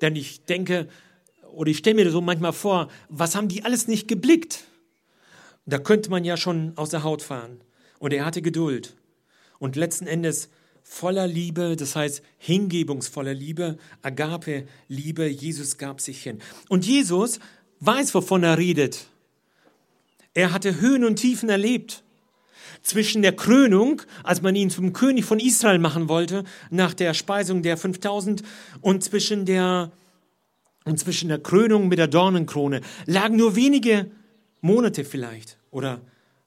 Denn 0.00 0.16
ich 0.16 0.44
denke, 0.44 0.88
oder 1.52 1.70
ich 1.70 1.78
stelle 1.78 1.96
mir 1.96 2.10
so 2.10 2.20
manchmal 2.20 2.52
vor, 2.52 2.88
was 3.08 3.34
haben 3.34 3.48
die 3.48 3.64
alles 3.64 3.88
nicht 3.88 4.08
geblickt? 4.08 4.64
Da 5.66 5.78
könnte 5.78 6.10
man 6.10 6.24
ja 6.24 6.36
schon 6.36 6.72
aus 6.76 6.90
der 6.90 7.02
Haut 7.02 7.20
fahren. 7.20 7.60
Und 7.98 8.12
er 8.12 8.24
hatte 8.24 8.40
Geduld. 8.40 8.94
Und 9.58 9.76
letzten 9.76 10.06
Endes 10.06 10.48
voller 10.82 11.26
Liebe, 11.26 11.76
das 11.76 11.94
heißt 11.96 12.22
hingebungsvoller 12.38 13.34
Liebe, 13.34 13.78
Agape, 14.02 14.66
Liebe, 14.88 15.26
Jesus 15.26 15.78
gab 15.78 16.00
sich 16.00 16.22
hin. 16.22 16.40
Und 16.68 16.86
Jesus 16.86 17.40
weiß, 17.80 18.14
wovon 18.14 18.44
er 18.44 18.58
redet. 18.58 19.06
Er 20.34 20.52
hatte 20.52 20.80
Höhen 20.80 21.04
und 21.04 21.16
Tiefen 21.16 21.48
erlebt 21.48 22.04
zwischen 22.82 23.22
der 23.22 23.34
Krönung, 23.34 24.02
als 24.24 24.42
man 24.42 24.56
ihn 24.56 24.70
zum 24.70 24.92
König 24.92 25.24
von 25.24 25.38
Israel 25.38 25.78
machen 25.78 26.08
wollte, 26.08 26.44
nach 26.70 26.94
der 26.94 27.14
Speisung 27.14 27.62
der 27.62 27.76
5000, 27.76 28.42
und 28.80 29.04
zwischen 29.04 29.46
der, 29.46 29.92
und 30.84 30.98
zwischen 30.98 31.28
der 31.28 31.38
Krönung 31.38 31.88
mit 31.88 31.98
der 31.98 32.08
Dornenkrone 32.08 32.80
lagen 33.06 33.36
nur 33.36 33.56
wenige 33.56 34.10
Monate 34.60 35.04
vielleicht 35.04 35.58
oder 35.70 36.00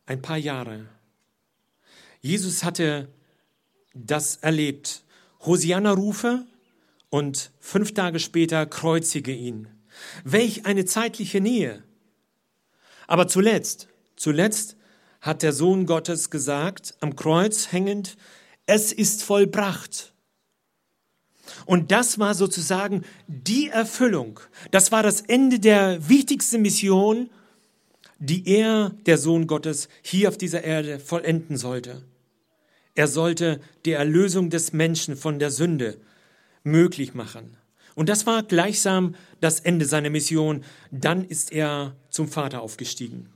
ein 0.06 0.22
paar 0.22 0.38
Jahre. 0.38 0.86
Jesus 2.22 2.63
hatte 2.63 3.08
das 3.94 4.38
erlebt. 4.38 5.04
Hosianna-Rufe 5.46 6.46
und 7.10 7.51
fünf 7.60 7.94
Tage 7.94 8.20
später 8.20 8.65
kreuzige 8.65 9.32
ihn. 9.32 9.68
Welch 10.24 10.65
eine 10.65 10.86
zeitliche 10.86 11.39
Nähe. 11.39 11.84
Aber 13.08 13.27
zuletzt, 13.27 13.88
zuletzt 14.15 14.75
hat 15.25 15.41
der 15.41 15.53
Sohn 15.53 15.88
Gottes 15.88 16.29
gesagt, 16.29 16.94
am 17.00 17.15
Kreuz 17.15 17.72
hängend, 17.72 18.15
es 18.67 18.94
ist 18.94 19.24
vollbracht. 19.24 20.13
Und 21.65 21.91
das 21.91 22.20
war 22.20 22.36
sozusagen 22.36 23.03
die 23.27 23.70
Erfüllung. 23.70 24.39
Das 24.70 24.91
war 24.91 25.01
das 25.01 25.22
Ende 25.22 25.60
der 25.60 26.08
wichtigsten 26.10 26.62
Mission, 26.62 27.32
die 28.20 28.48
er, 28.48 28.91
der 29.08 29.17
Sohn 29.17 29.48
Gottes, 29.48 29.89
hier 30.03 30.29
auf 30.29 30.38
dieser 30.38 30.63
Erde 30.63 31.00
vollenden 31.00 31.58
sollte. 31.58 32.03
Er 32.94 33.08
sollte 33.08 33.60
die 33.86 33.94
Erlösung 33.94 34.51
des 34.51 34.74
Menschen 34.74 35.17
von 35.17 35.39
der 35.39 35.50
Sünde 35.50 35.98
möglich 36.63 37.15
machen. 37.15 37.58
Und 37.96 38.10
das 38.10 38.27
war 38.27 38.44
gleichsam 38.44 39.15
das 39.41 39.60
Ende 39.60 39.86
seiner 39.86 40.12
Mission. 40.12 40.63
Dann 40.91 41.25
ist 41.25 41.51
er 41.51 41.96
zum 42.12 42.27
Vater 42.27 42.62
aufgestiegen. 42.62 43.35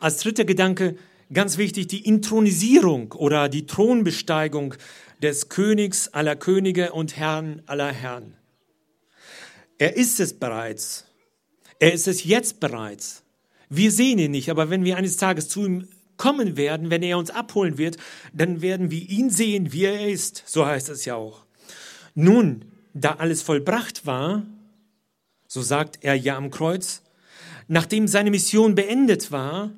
Als 0.00 0.16
dritter 0.16 0.46
Gedanke, 0.46 0.96
ganz 1.30 1.58
wichtig, 1.58 1.86
die 1.88 2.06
Intronisierung 2.06 3.12
oder 3.12 3.50
die 3.50 3.66
Thronbesteigung 3.66 4.74
des 5.22 5.50
Königs 5.50 6.08
aller 6.08 6.36
Könige 6.36 6.92
und 6.92 7.18
Herrn 7.18 7.62
aller 7.66 7.92
Herren. 7.92 8.34
Er 9.76 9.96
ist 9.98 10.18
es 10.18 10.32
bereits. 10.32 11.04
Er 11.78 11.92
ist 11.92 12.08
es 12.08 12.24
jetzt 12.24 12.60
bereits. 12.60 13.24
Wir 13.68 13.92
sehen 13.92 14.18
ihn 14.18 14.30
nicht, 14.30 14.50
aber 14.50 14.70
wenn 14.70 14.84
wir 14.84 14.96
eines 14.96 15.18
Tages 15.18 15.48
zu 15.50 15.66
ihm 15.66 15.88
kommen 16.16 16.56
werden, 16.56 16.88
wenn 16.88 17.02
er 17.02 17.18
uns 17.18 17.30
abholen 17.30 17.76
wird, 17.76 17.98
dann 18.32 18.62
werden 18.62 18.90
wir 18.90 19.06
ihn 19.06 19.28
sehen, 19.28 19.72
wie 19.74 19.84
er 19.84 20.08
ist. 20.08 20.44
So 20.46 20.64
heißt 20.64 20.88
es 20.88 21.04
ja 21.04 21.14
auch. 21.14 21.44
Nun, 22.14 22.64
da 22.94 23.16
alles 23.16 23.42
vollbracht 23.42 24.06
war, 24.06 24.46
so 25.46 25.60
sagt 25.60 25.98
er 26.00 26.14
ja 26.14 26.38
am 26.38 26.50
Kreuz, 26.50 27.02
nachdem 27.68 28.08
seine 28.08 28.30
Mission 28.30 28.74
beendet 28.74 29.30
war, 29.30 29.72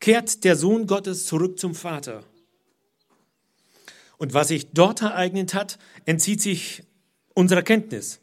kehrt 0.00 0.44
der 0.44 0.56
Sohn 0.56 0.86
Gottes 0.86 1.26
zurück 1.26 1.58
zum 1.58 1.74
Vater. 1.74 2.22
Und 4.18 4.34
was 4.34 4.48
sich 4.48 4.70
dort 4.72 5.02
ereignet 5.02 5.54
hat, 5.54 5.78
entzieht 6.04 6.40
sich 6.40 6.82
unserer 7.34 7.62
Kenntnis. 7.62 8.20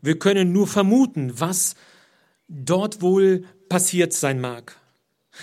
Wir 0.00 0.18
können 0.18 0.52
nur 0.52 0.66
vermuten, 0.66 1.40
was 1.40 1.74
dort 2.48 3.02
wohl 3.02 3.44
passiert 3.68 4.12
sein 4.12 4.40
mag. 4.40 4.76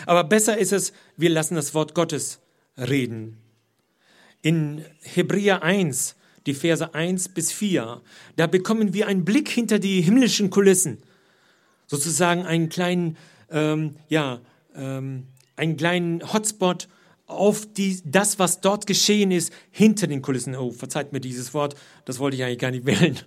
Aber 0.06 0.24
besser 0.24 0.58
ist 0.58 0.72
es, 0.72 0.94
wir 1.18 1.30
lassen 1.30 1.56
das 1.56 1.74
Wort 1.74 1.94
Gottes 1.94 2.40
reden. 2.78 3.38
In 4.42 4.86
Hebräer 5.02 5.64
1, 5.64 6.16
die 6.46 6.54
Verse 6.54 6.94
1 6.94 7.30
bis 7.30 7.52
4, 7.52 8.02
da 8.38 8.48
bekommen 8.48 8.94
wir 8.94 9.08
einen 9.08 9.26
Blick 9.26 9.50
hinter 9.50 9.80
die 9.80 10.02
himmlischen 10.02 10.50
Kulissen. 10.50 11.04
Sozusagen 11.88 12.46
einen 12.46 12.70
kleinen, 12.70 13.18
ähm, 13.50 13.96
ja, 14.08 14.40
ähm, 14.74 15.28
einen 15.62 15.78
kleinen 15.78 16.34
Hotspot 16.34 16.88
auf 17.28 17.68
die, 17.72 18.02
das, 18.04 18.40
was 18.40 18.62
dort 18.62 18.88
geschehen 18.88 19.32
ist, 19.32 19.54
hinter 19.70 20.08
den 20.08 20.24
Kulissen. 20.24 20.56
Oh, 20.56 20.72
verzeiht 20.72 21.14
mir 21.14 21.22
dieses 21.22 21.54
Wort, 21.54 21.76
das 22.04 22.18
wollte 22.18 22.36
ich 22.36 22.44
eigentlich 22.44 22.60
gar 22.60 22.72
nicht 22.72 22.86
wählen. 22.88 23.18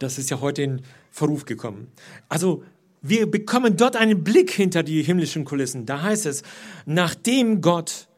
Das 0.00 0.18
ist 0.18 0.28
ja 0.28 0.40
heute 0.40 0.62
in 0.62 0.82
Verruf 1.10 1.44
gekommen. 1.44 1.86
Also 2.28 2.64
wir 3.02 3.30
bekommen 3.30 3.76
dort 3.76 3.94
einen 3.94 4.24
Blick 4.24 4.50
hinter 4.50 4.82
die 4.82 5.02
himmlischen 5.02 5.44
Kulissen. 5.44 5.86
Da 5.86 6.02
heißt 6.02 6.26
es, 6.26 6.42
nachdem 6.86 7.60
Gott 7.60 8.08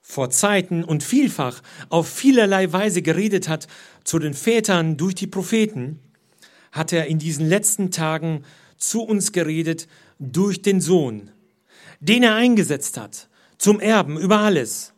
vor 0.00 0.30
Zeiten 0.30 0.84
und 0.84 1.02
vielfach 1.02 1.62
auf 1.88 2.08
vielerlei 2.08 2.72
Weise 2.72 3.02
geredet 3.02 3.48
hat 3.48 3.66
zu 4.04 4.20
den 4.20 4.34
Vätern 4.34 4.96
durch 4.96 5.16
die 5.16 5.26
Propheten, 5.26 5.98
hat 6.70 6.92
er 6.92 7.06
in 7.06 7.18
diesen 7.18 7.48
letzten 7.48 7.90
Tagen 7.90 8.44
zu 8.76 9.02
uns 9.02 9.32
geredet 9.32 9.88
durch 10.20 10.62
den 10.62 10.80
Sohn, 10.80 11.32
den 12.00 12.22
er 12.22 12.34
eingesetzt 12.34 12.96
hat, 12.96 13.28
zum 13.58 13.80
Erben 13.80 14.18
über 14.18 14.38
alles, 14.38 14.92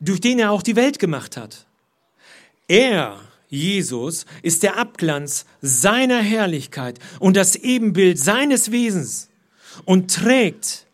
durch 0.00 0.20
den 0.20 0.38
er 0.38 0.50
auch 0.50 0.62
die 0.62 0.76
Welt 0.76 0.98
gemacht 0.98 1.36
hat. 1.36 1.66
Er 2.68 3.20
Jesus 3.48 4.26
ist 4.42 4.62
der 4.62 4.76
Abglanz 4.76 5.46
seiner 5.62 6.20
Herrlichkeit 6.20 6.98
und 7.18 7.36
das 7.36 7.56
Ebenbild 7.56 8.18
seines 8.18 8.70
Wesens 8.70 9.30
und 9.84 10.14
trägt 10.14 10.86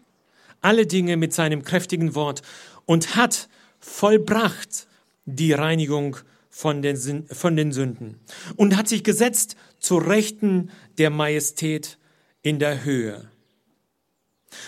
alle 0.61 0.87
Dinge 0.87 1.17
mit 1.17 1.35
seinem 1.35 1.65
kräftigen 1.65 2.15
Wort 2.15 2.43
und 2.87 3.17
hat 3.17 3.49
vollbracht 3.81 4.87
die 5.27 5.53
Reinigung 5.53 6.17
von 6.49 6.81
den, 6.81 7.27
von 7.27 7.57
den 7.57 7.73
Sünden 7.73 8.21
und 8.57 8.77
hat 8.77 8.89
sich 8.89 9.03
gesetzt 9.03 9.57
zur 9.81 10.07
Rechten 10.07 10.71
der 10.99 11.11
Majestät 11.11 11.99
in 12.43 12.59
der 12.59 12.85
Höhe 12.85 13.29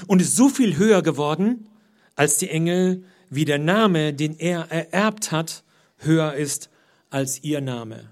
und 0.07 0.23
ist 0.23 0.37
so 0.37 0.49
viel 0.49 0.77
höher 0.77 1.03
geworden 1.03 1.69
als 2.15 2.39
die 2.39 2.49
Engel, 2.49 3.05
wie 3.31 3.45
der 3.45 3.59
Name, 3.59 4.15
den 4.15 4.39
er 4.39 4.71
ererbt 4.71 5.33
hat, 5.33 5.65
höher 5.99 6.35
ist 6.35 6.71
als 7.11 7.43
ihr 7.43 7.61
Name. 7.61 8.11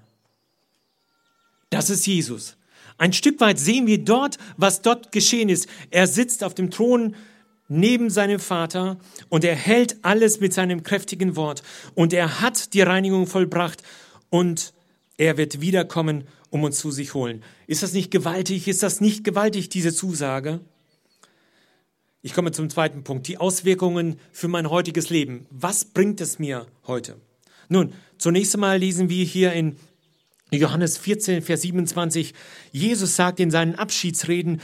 Das 1.69 1.89
ist 1.89 2.05
Jesus. 2.05 2.57
Ein 2.97 3.13
Stück 3.13 3.41
weit 3.41 3.59
sehen 3.59 3.87
wir 3.87 3.97
dort, 3.97 4.37
was 4.57 4.81
dort 4.81 5.11
geschehen 5.11 5.49
ist. 5.49 5.67
Er 5.91 6.07
sitzt 6.07 6.43
auf 6.43 6.53
dem 6.53 6.71
Thron 6.71 7.15
neben 7.67 8.09
seinem 8.09 8.39
Vater 8.39 8.97
und 9.29 9.43
er 9.43 9.55
hält 9.55 9.97
alles 10.03 10.39
mit 10.39 10.53
seinem 10.53 10.83
kräftigen 10.83 11.35
Wort 11.35 11.63
und 11.95 12.13
er 12.13 12.41
hat 12.41 12.73
die 12.73 12.81
Reinigung 12.81 13.27
vollbracht 13.27 13.83
und 14.29 14.73
er 15.17 15.37
wird 15.37 15.61
wiederkommen, 15.61 16.25
um 16.49 16.63
uns 16.63 16.77
zu 16.77 16.91
sich 16.91 17.13
holen. 17.13 17.43
Ist 17.67 17.83
das 17.83 17.93
nicht 17.93 18.11
gewaltig? 18.11 18.67
Ist 18.67 18.83
das 18.83 19.01
nicht 19.01 19.23
gewaltig, 19.23 19.69
diese 19.69 19.93
Zusage? 19.93 20.61
Ich 22.25 22.33
komme 22.33 22.51
zum 22.51 22.71
zweiten 22.71 23.03
Punkt, 23.03 23.27
die 23.27 23.37
Auswirkungen 23.37 24.19
für 24.31 24.47
mein 24.47 24.71
heutiges 24.71 25.11
Leben. 25.11 25.45
Was 25.51 25.85
bringt 25.85 26.19
es 26.21 26.39
mir 26.39 26.65
heute? 26.87 27.21
Nun, 27.69 27.93
zunächst 28.17 28.55
einmal 28.55 28.79
lesen 28.79 29.09
wir 29.09 29.23
hier 29.23 29.53
in 29.53 29.75
Johannes 30.49 30.97
14, 30.97 31.43
Vers 31.43 31.61
27, 31.61 32.33
Jesus 32.71 33.15
sagt 33.15 33.39
in 33.39 33.51
seinen 33.51 33.75
Abschiedsreden, 33.75 34.59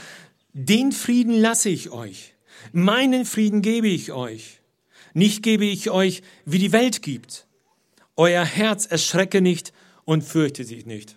den 0.54 0.92
Frieden 0.92 1.36
lasse 1.36 1.70
ich 1.70 1.92
euch, 1.92 2.34
meinen 2.74 3.26
Frieden 3.26 3.62
gebe 3.62 3.90
ich 3.90 4.12
euch, 4.12 4.62
nicht 5.14 5.44
gebe 5.44 5.66
ich 5.66 5.92
euch, 5.92 6.24
wie 6.46 6.58
die 6.58 6.72
Welt 6.72 7.04
gibt. 7.04 7.46
Euer 8.16 8.44
Herz 8.44 8.88
erschrecke 8.88 9.40
nicht 9.40 9.72
und 10.04 10.24
fürchte 10.24 10.64
sich 10.64 10.88
nicht. 10.88 11.16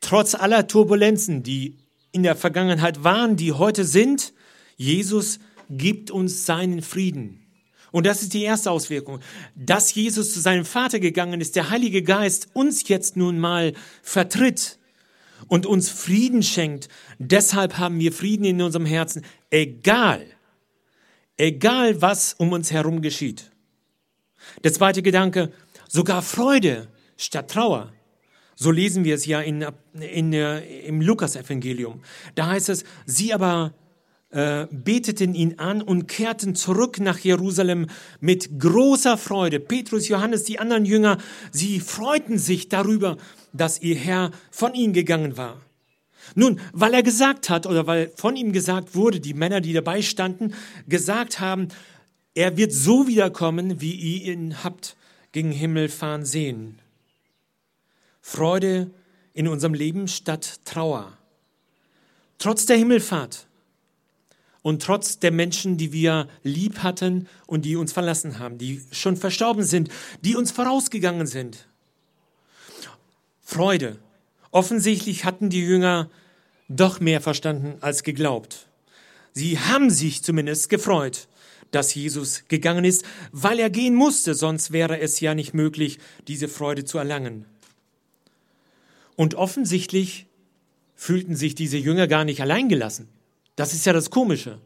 Trotz 0.00 0.34
aller 0.34 0.66
Turbulenzen, 0.66 1.42
die 1.42 1.76
in 2.10 2.22
der 2.22 2.36
Vergangenheit 2.36 3.04
waren, 3.04 3.36
die 3.36 3.52
heute 3.52 3.84
sind, 3.84 4.32
Jesus 4.76 5.40
gibt 5.68 6.10
uns 6.10 6.46
seinen 6.46 6.82
Frieden. 6.82 7.42
Und 7.92 8.06
das 8.06 8.22
ist 8.22 8.34
die 8.34 8.42
erste 8.42 8.70
Auswirkung. 8.70 9.20
Dass 9.54 9.94
Jesus 9.94 10.34
zu 10.34 10.40
seinem 10.40 10.64
Vater 10.64 11.00
gegangen 11.00 11.40
ist, 11.40 11.56
der 11.56 11.70
Heilige 11.70 12.02
Geist 12.02 12.48
uns 12.52 12.86
jetzt 12.88 13.16
nun 13.16 13.38
mal 13.38 13.72
vertritt 14.02 14.78
und 15.48 15.66
uns 15.66 15.88
Frieden 15.88 16.42
schenkt. 16.42 16.88
Deshalb 17.18 17.78
haben 17.78 17.98
wir 17.98 18.12
Frieden 18.12 18.44
in 18.44 18.60
unserem 18.60 18.86
Herzen, 18.86 19.24
egal, 19.50 20.26
egal 21.36 22.02
was 22.02 22.34
um 22.34 22.52
uns 22.52 22.70
herum 22.70 23.02
geschieht. 23.02 23.50
Der 24.64 24.72
zweite 24.72 25.02
Gedanke, 25.02 25.52
sogar 25.88 26.22
Freude 26.22 26.88
statt 27.16 27.50
Trauer. 27.50 27.92
So 28.54 28.70
lesen 28.70 29.04
wir 29.04 29.14
es 29.14 29.26
ja 29.26 29.40
in, 29.40 29.66
in, 30.00 30.32
äh, 30.32 30.60
im 30.86 31.02
Lukas-Evangelium. 31.02 32.02
Da 32.34 32.46
heißt 32.46 32.70
es, 32.70 32.84
sie 33.04 33.34
aber 33.34 33.74
äh, 34.36 34.66
beteten 34.70 35.34
ihn 35.34 35.58
an 35.58 35.80
und 35.80 36.08
kehrten 36.08 36.54
zurück 36.54 37.00
nach 37.00 37.18
Jerusalem 37.18 37.86
mit 38.20 38.60
großer 38.60 39.16
Freude. 39.16 39.60
Petrus, 39.60 40.08
Johannes, 40.08 40.44
die 40.44 40.58
anderen 40.58 40.84
Jünger, 40.84 41.16
sie 41.52 41.80
freuten 41.80 42.36
sich 42.36 42.68
darüber, 42.68 43.16
dass 43.54 43.80
ihr 43.80 43.94
Herr 43.94 44.32
von 44.50 44.74
ihnen 44.74 44.92
gegangen 44.92 45.38
war. 45.38 45.62
Nun, 46.34 46.60
weil 46.74 46.92
er 46.92 47.02
gesagt 47.02 47.48
hat 47.48 47.64
oder 47.64 47.86
weil 47.86 48.12
von 48.14 48.36
ihm 48.36 48.52
gesagt 48.52 48.94
wurde, 48.94 49.20
die 49.20 49.32
Männer, 49.32 49.62
die 49.62 49.72
dabei 49.72 50.02
standen, 50.02 50.52
gesagt 50.86 51.40
haben, 51.40 51.68
er 52.34 52.58
wird 52.58 52.74
so 52.74 53.08
wiederkommen, 53.08 53.80
wie 53.80 53.94
ihr 53.94 54.34
ihn 54.34 54.62
habt 54.62 54.98
gegen 55.32 55.50
Himmel 55.50 55.88
fahren 55.88 56.26
sehen. 56.26 56.78
Freude 58.20 58.90
in 59.32 59.48
unserem 59.48 59.72
Leben 59.72 60.08
statt 60.08 60.60
Trauer. 60.66 61.16
Trotz 62.36 62.66
der 62.66 62.76
Himmelfahrt 62.76 63.45
und 64.66 64.82
trotz 64.82 65.20
der 65.20 65.30
Menschen, 65.30 65.76
die 65.76 65.92
wir 65.92 66.26
lieb 66.42 66.82
hatten 66.82 67.28
und 67.46 67.64
die 67.64 67.76
uns 67.76 67.92
verlassen 67.92 68.40
haben, 68.40 68.58
die 68.58 68.82
schon 68.90 69.16
verstorben 69.16 69.62
sind, 69.62 69.90
die 70.22 70.34
uns 70.34 70.50
vorausgegangen 70.50 71.28
sind. 71.28 71.68
Freude. 73.44 73.96
Offensichtlich 74.50 75.24
hatten 75.24 75.50
die 75.50 75.60
Jünger 75.60 76.10
doch 76.68 76.98
mehr 76.98 77.20
verstanden 77.20 77.76
als 77.80 78.02
geglaubt. 78.02 78.66
Sie 79.32 79.56
haben 79.56 79.88
sich 79.88 80.24
zumindest 80.24 80.68
gefreut, 80.68 81.28
dass 81.70 81.94
Jesus 81.94 82.42
gegangen 82.48 82.84
ist, 82.84 83.04
weil 83.30 83.60
er 83.60 83.70
gehen 83.70 83.94
musste, 83.94 84.34
sonst 84.34 84.72
wäre 84.72 84.98
es 84.98 85.20
ja 85.20 85.36
nicht 85.36 85.54
möglich, 85.54 86.00
diese 86.26 86.48
Freude 86.48 86.84
zu 86.84 86.98
erlangen. 86.98 87.44
Und 89.14 89.36
offensichtlich 89.36 90.26
fühlten 90.96 91.36
sich 91.36 91.54
diese 91.54 91.76
Jünger 91.76 92.08
gar 92.08 92.24
nicht 92.24 92.40
alleingelassen. 92.40 93.14
Das 93.56 93.72
ist 93.72 93.86
ja 93.86 93.92
das 93.92 94.10
Komische. 94.10 94.60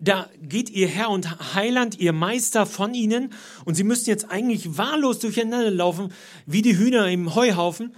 Da 0.00 0.28
geht 0.42 0.70
ihr 0.70 0.88
Herr 0.88 1.10
und 1.10 1.54
Heiland, 1.54 1.98
ihr 1.98 2.12
Meister 2.12 2.66
von 2.66 2.94
ihnen 2.94 3.32
und 3.64 3.74
sie 3.74 3.84
müssen 3.84 4.08
jetzt 4.08 4.30
eigentlich 4.30 4.76
wahllos 4.76 5.18
durcheinander 5.20 5.70
laufen, 5.70 6.12
wie 6.46 6.62
die 6.62 6.76
Hühner 6.76 7.08
im 7.08 7.34
Heuhaufen. 7.34 7.94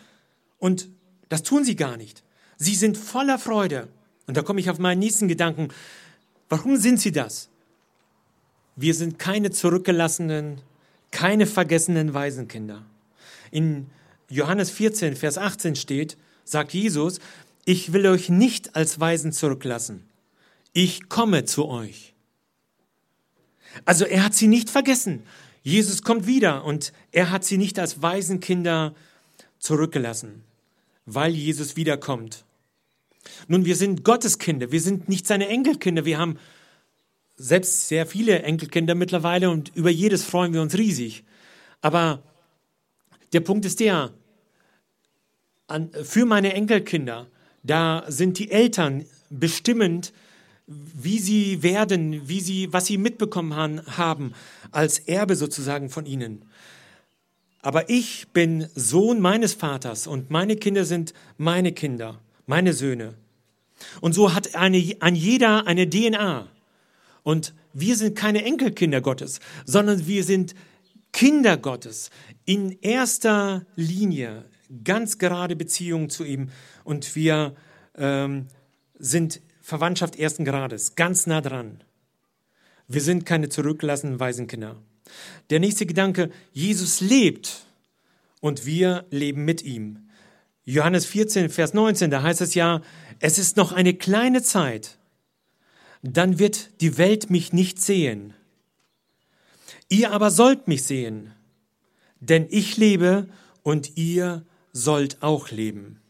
Und 0.59 0.89
das 1.29 1.43
tun 1.43 1.65
sie 1.65 1.77
gar 1.77 1.97
nicht. 1.97 2.23
Sie 2.59 2.75
sind 2.75 2.99
voller 2.99 3.39
Freude. 3.39 3.89
Und 4.27 4.37
da 4.37 4.43
komme 4.43 4.61
ich 4.61 4.69
auf 4.69 4.79
meinen 4.79 4.99
nächsten 4.99 5.29
Gedanken. 5.29 5.69
Warum 6.49 6.77
sind 6.77 7.01
sie 7.01 7.13
das? 7.13 7.49
Wir 8.75 8.95
sind 8.95 9.19
keine 9.19 9.51
zurückgelassenen, 9.51 10.61
keine 11.11 11.47
vergessenen 11.47 12.13
Waisenkinder. 12.13 12.85
In 13.51 13.87
Johannes 14.29 14.71
14, 14.71 15.17
Vers 15.17 15.39
18 15.39 15.77
steht, 15.77 16.17
sagt 16.45 16.75
Jesus, 16.75 17.21
ich 17.65 17.93
will 17.93 18.07
euch 18.07 18.29
nicht 18.29 18.77
als 18.77 19.01
Waisen 19.01 19.33
zurücklassen 19.33 20.07
ich 20.77 21.09
komme 21.09 21.47
zu 21.47 21.69
euch. 21.69 22.13
Also 23.87 24.05
er 24.05 24.25
hat 24.25 24.35
sie 24.35 24.47
nicht 24.47 24.69
vergessen. 24.69 25.23
Jesus 25.63 26.03
kommt 26.03 26.27
wieder 26.27 26.65
und 26.67 26.93
er 27.13 27.31
hat 27.31 27.45
sie 27.45 27.57
nicht 27.57 27.79
als 27.79 28.03
Waisenkinder 28.03 28.95
zurückgelassen, 29.59 30.45
weil 31.07 31.33
Jesus 31.33 31.77
wiederkommt. 31.77 32.45
Nun, 33.49 33.65
wir 33.65 33.75
sind 33.75 34.05
Gottes 34.05 34.39
Kinder, 34.39 34.71
wir 34.71 34.83
sind 34.83 35.09
nicht 35.09 35.27
seine 35.27 35.49
Enkelkinder, 35.49 36.05
wir 36.05 36.19
haben 36.19 36.39
selbst 37.37 37.89
sehr 37.89 38.07
viele 38.07 38.43
Enkelkinder 38.43 38.95
mittlerweile 38.95 39.49
und 39.49 39.75
über 39.75 39.91
jedes 39.91 40.25
freuen 40.25 40.53
wir 40.53 40.61
uns 40.61 40.77
riesig. 40.77 41.25
Aber 41.81 42.23
der 43.33 43.41
Punkt 43.41 43.65
ist 43.65 43.81
der, 43.81 44.13
für 46.03 46.27
meine 46.27 46.53
Enkelkinder, 46.53 47.29
da 47.63 48.05
sind 48.09 48.39
die 48.39 48.51
Eltern 48.51 49.07
bestimmend, 49.31 50.13
wie 50.67 51.19
sie 51.19 51.63
werden, 51.63 52.29
wie 52.29 52.41
sie, 52.41 52.73
was 52.73 52.87
sie 52.87 52.99
mitbekommen 52.99 53.55
haben, 53.97 54.33
als 54.73 54.99
Erbe 54.99 55.37
sozusagen 55.37 55.91
von 55.91 56.07
ihnen. 56.07 56.45
Aber 57.63 57.89
ich 57.89 58.29
bin 58.33 58.69
Sohn 58.75 59.21
meines 59.21 59.55
Vaters 59.55 60.07
und 60.07 60.31
meine 60.31 60.57
Kinder 60.57 60.85
sind 60.85 61.15
meine 61.37 61.73
Kinder, 61.73 62.21
meine 62.47 62.73
Söhne. 62.73 63.15
Und 64.01 64.15
so 64.15 64.35
hat 64.35 64.55
eine, 64.55 64.97
an 65.01 65.15
jeder 65.15 65.67
eine 65.67 65.89
DNA. 65.89 66.49
Und 67.23 67.55
wir 67.73 67.97
sind 67.97 68.17
keine 68.17 68.45
Enkelkinder 68.45 69.01
Gottes, 69.01 69.41
sondern 69.65 70.07
wir 70.07 70.25
sind 70.25 70.55
Kinder 71.13 71.57
Gottes 71.57 72.11
in 72.45 72.79
erster 72.83 73.67
Linie, 73.75 74.45
ganz 74.85 75.19
gerade 75.19 75.57
Beziehungen 75.57 76.09
zu 76.09 76.25
ihm. 76.25 76.51
Und 76.85 77.17
wir 77.17 77.55
ähm, 77.97 78.47
sind 78.99 79.41
Verwandtschaft 79.67 80.15
ersten 80.15 80.45
Grades, 80.45 80.95
ganz 80.95 81.27
nah 81.27 81.41
dran. 81.41 81.83
Wir 82.87 83.01
sind 83.01 83.27
keine 83.27 83.49
zurückgelassenen 83.49 84.21
Waisenkinder. 84.21 84.77
Der 85.51 85.59
nächste 85.59 85.87
Gedanke, 85.87 86.31
Jesus 86.53 87.01
lebt 87.01 87.67
und 88.41 88.65
wir 88.65 89.07
leben 89.11 89.45
mit 89.45 89.63
ihm. 89.63 90.09
Johannes 90.65 91.05
14, 91.07 91.51
Vers 91.51 91.75
19, 91.75 92.13
da 92.13 92.23
heißt 92.23 92.43
es 92.43 92.55
ja, 92.55 92.81
es 93.19 93.41
ist 93.41 93.57
noch 93.57 93.73
eine 93.73 93.95
kleine 93.95 94.41
Zeit, 94.41 94.99
dann 96.01 96.39
wird 96.39 96.81
die 96.81 96.97
Welt 96.97 97.29
mich 97.31 97.53
nicht 97.53 97.83
sehen. 97.83 98.35
Ihr 99.89 100.13
aber 100.13 100.31
sollt 100.31 100.69
mich 100.69 100.85
sehen, 100.85 101.33
denn 102.21 102.47
ich 102.51 102.77
lebe 102.77 103.27
und 103.65 103.97
ihr 103.97 104.47
sollt 104.73 105.25
auch 105.25 105.51
leben. 105.51 106.01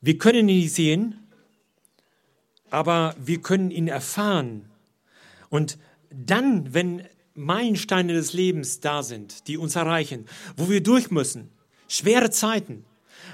Wir 0.00 0.16
können 0.16 0.48
ihn 0.48 0.60
nicht 0.60 0.74
sehen, 0.74 1.20
aber 2.74 3.14
wir 3.18 3.40
können 3.40 3.70
ihn 3.70 3.86
erfahren. 3.88 4.66
Und 5.48 5.78
dann, 6.10 6.74
wenn 6.74 7.04
Meilensteine 7.34 8.12
des 8.12 8.32
Lebens 8.32 8.80
da 8.80 9.02
sind, 9.02 9.46
die 9.46 9.56
uns 9.56 9.76
erreichen, 9.76 10.26
wo 10.56 10.68
wir 10.68 10.82
durch 10.82 11.10
müssen, 11.10 11.50
schwere 11.88 12.30
Zeiten, 12.30 12.84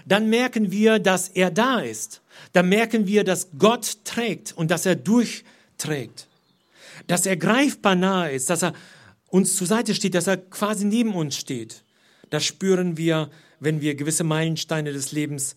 dann 0.07 0.29
merken 0.29 0.71
wir, 0.71 0.99
dass 0.99 1.29
er 1.29 1.51
da 1.51 1.81
ist. 1.81 2.21
Dann 2.53 2.69
merken 2.69 3.07
wir, 3.07 3.25
dass 3.25 3.49
Gott 3.59 4.05
trägt 4.05 4.53
und 4.53 4.71
dass 4.71 4.87
er 4.87 4.97
durchträgt. 4.97 6.29
Dass 7.07 7.25
er 7.25 7.37
greifbar 7.37 7.97
nahe 7.97 8.33
ist, 8.33 8.51
dass 8.51 8.63
er 8.63 8.75
uns 9.29 9.57
zur 9.57 9.67
Seite 9.67 9.95
steht, 9.95 10.15
dass 10.15 10.27
er 10.27 10.37
quasi 10.37 10.85
neben 10.85 11.15
uns 11.15 11.37
steht. 11.37 11.83
Das 12.29 12.45
spüren 12.45 12.97
wir, 12.97 13.31
wenn 13.59 13.81
wir 13.81 13.95
gewisse 13.95 14.25
Meilensteine 14.25 14.93
des 14.93 15.13
Lebens 15.13 15.57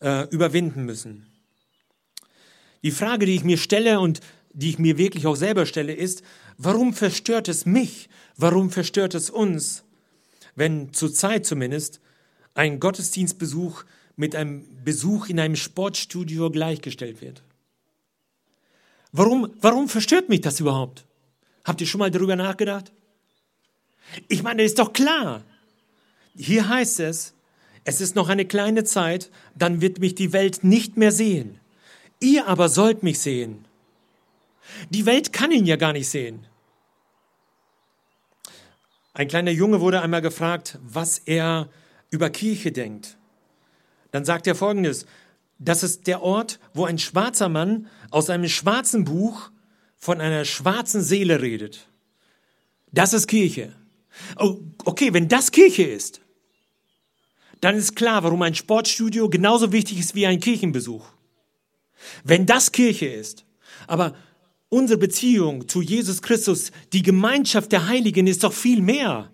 äh, 0.00 0.26
überwinden 0.30 0.84
müssen. 0.84 1.29
Die 2.82 2.90
Frage, 2.90 3.26
die 3.26 3.34
ich 3.34 3.44
mir 3.44 3.58
stelle 3.58 4.00
und 4.00 4.20
die 4.52 4.70
ich 4.70 4.78
mir 4.78 4.98
wirklich 4.98 5.26
auch 5.26 5.36
selber 5.36 5.66
stelle, 5.66 5.92
ist, 5.92 6.22
warum 6.58 6.92
verstört 6.92 7.48
es 7.48 7.66
mich? 7.66 8.08
Warum 8.36 8.70
verstört 8.70 9.14
es 9.14 9.30
uns, 9.30 9.84
wenn 10.54 10.92
zurzeit 10.92 11.46
zumindest 11.46 12.00
ein 12.54 12.80
Gottesdienstbesuch 12.80 13.84
mit 14.16 14.34
einem 14.34 14.66
Besuch 14.82 15.28
in 15.28 15.38
einem 15.38 15.56
Sportstudio 15.56 16.50
gleichgestellt 16.50 17.20
wird? 17.20 17.42
Warum, 19.12 19.52
warum 19.60 19.88
verstört 19.88 20.28
mich 20.28 20.40
das 20.40 20.60
überhaupt? 20.60 21.04
Habt 21.64 21.80
ihr 21.80 21.86
schon 21.86 21.98
mal 21.98 22.10
darüber 22.10 22.36
nachgedacht? 22.36 22.92
Ich 24.28 24.42
meine, 24.42 24.62
ist 24.62 24.78
doch 24.78 24.92
klar. 24.92 25.44
Hier 26.34 26.68
heißt 26.68 27.00
es, 27.00 27.34
es 27.84 28.00
ist 28.00 28.16
noch 28.16 28.28
eine 28.28 28.46
kleine 28.46 28.84
Zeit, 28.84 29.30
dann 29.54 29.80
wird 29.80 30.00
mich 30.00 30.14
die 30.14 30.32
Welt 30.32 30.64
nicht 30.64 30.96
mehr 30.96 31.12
sehen. 31.12 31.59
Ihr 32.20 32.46
aber 32.46 32.68
sollt 32.68 33.02
mich 33.02 33.18
sehen. 33.18 33.64
Die 34.90 35.06
Welt 35.06 35.32
kann 35.32 35.50
ihn 35.50 35.66
ja 35.66 35.76
gar 35.76 35.92
nicht 35.92 36.08
sehen. 36.08 36.46
Ein 39.14 39.28
kleiner 39.28 39.50
Junge 39.50 39.80
wurde 39.80 40.02
einmal 40.02 40.22
gefragt, 40.22 40.78
was 40.82 41.18
er 41.18 41.68
über 42.10 42.30
Kirche 42.30 42.72
denkt. 42.72 43.16
Dann 44.12 44.24
sagt 44.24 44.46
er 44.46 44.54
folgendes, 44.54 45.06
das 45.58 45.82
ist 45.82 46.06
der 46.06 46.22
Ort, 46.22 46.58
wo 46.74 46.84
ein 46.84 46.98
schwarzer 46.98 47.48
Mann 47.48 47.88
aus 48.10 48.30
einem 48.30 48.48
schwarzen 48.48 49.04
Buch 49.04 49.50
von 49.96 50.20
einer 50.20 50.44
schwarzen 50.44 51.02
Seele 51.02 51.42
redet. 51.42 51.88
Das 52.92 53.12
ist 53.12 53.26
Kirche. 53.26 53.74
Oh, 54.38 54.58
okay, 54.84 55.12
wenn 55.12 55.28
das 55.28 55.52
Kirche 55.52 55.82
ist, 55.82 56.20
dann 57.60 57.76
ist 57.76 57.94
klar, 57.94 58.22
warum 58.22 58.42
ein 58.42 58.54
Sportstudio 58.54 59.28
genauso 59.28 59.70
wichtig 59.72 59.98
ist 59.98 60.14
wie 60.14 60.26
ein 60.26 60.40
Kirchenbesuch. 60.40 61.06
Wenn 62.24 62.46
das 62.46 62.72
Kirche 62.72 63.06
ist, 63.06 63.44
aber 63.86 64.16
unsere 64.68 64.98
Beziehung 64.98 65.68
zu 65.68 65.82
Jesus 65.82 66.22
Christus, 66.22 66.70
die 66.92 67.02
Gemeinschaft 67.02 67.72
der 67.72 67.88
Heiligen 67.88 68.26
ist 68.26 68.44
doch 68.44 68.52
viel 68.52 68.80
mehr. 68.80 69.30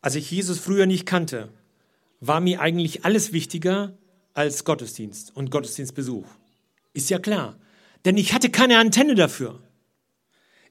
Als 0.00 0.14
ich 0.14 0.30
Jesus 0.30 0.58
früher 0.58 0.86
nicht 0.86 1.06
kannte, 1.06 1.48
war 2.20 2.40
mir 2.40 2.60
eigentlich 2.60 3.04
alles 3.04 3.32
wichtiger 3.32 3.96
als 4.34 4.64
Gottesdienst 4.64 5.34
und 5.34 5.50
Gottesdienstbesuch. 5.50 6.26
Ist 6.92 7.10
ja 7.10 7.18
klar, 7.18 7.58
denn 8.04 8.16
ich 8.16 8.32
hatte 8.32 8.50
keine 8.50 8.78
Antenne 8.78 9.14
dafür. 9.14 9.60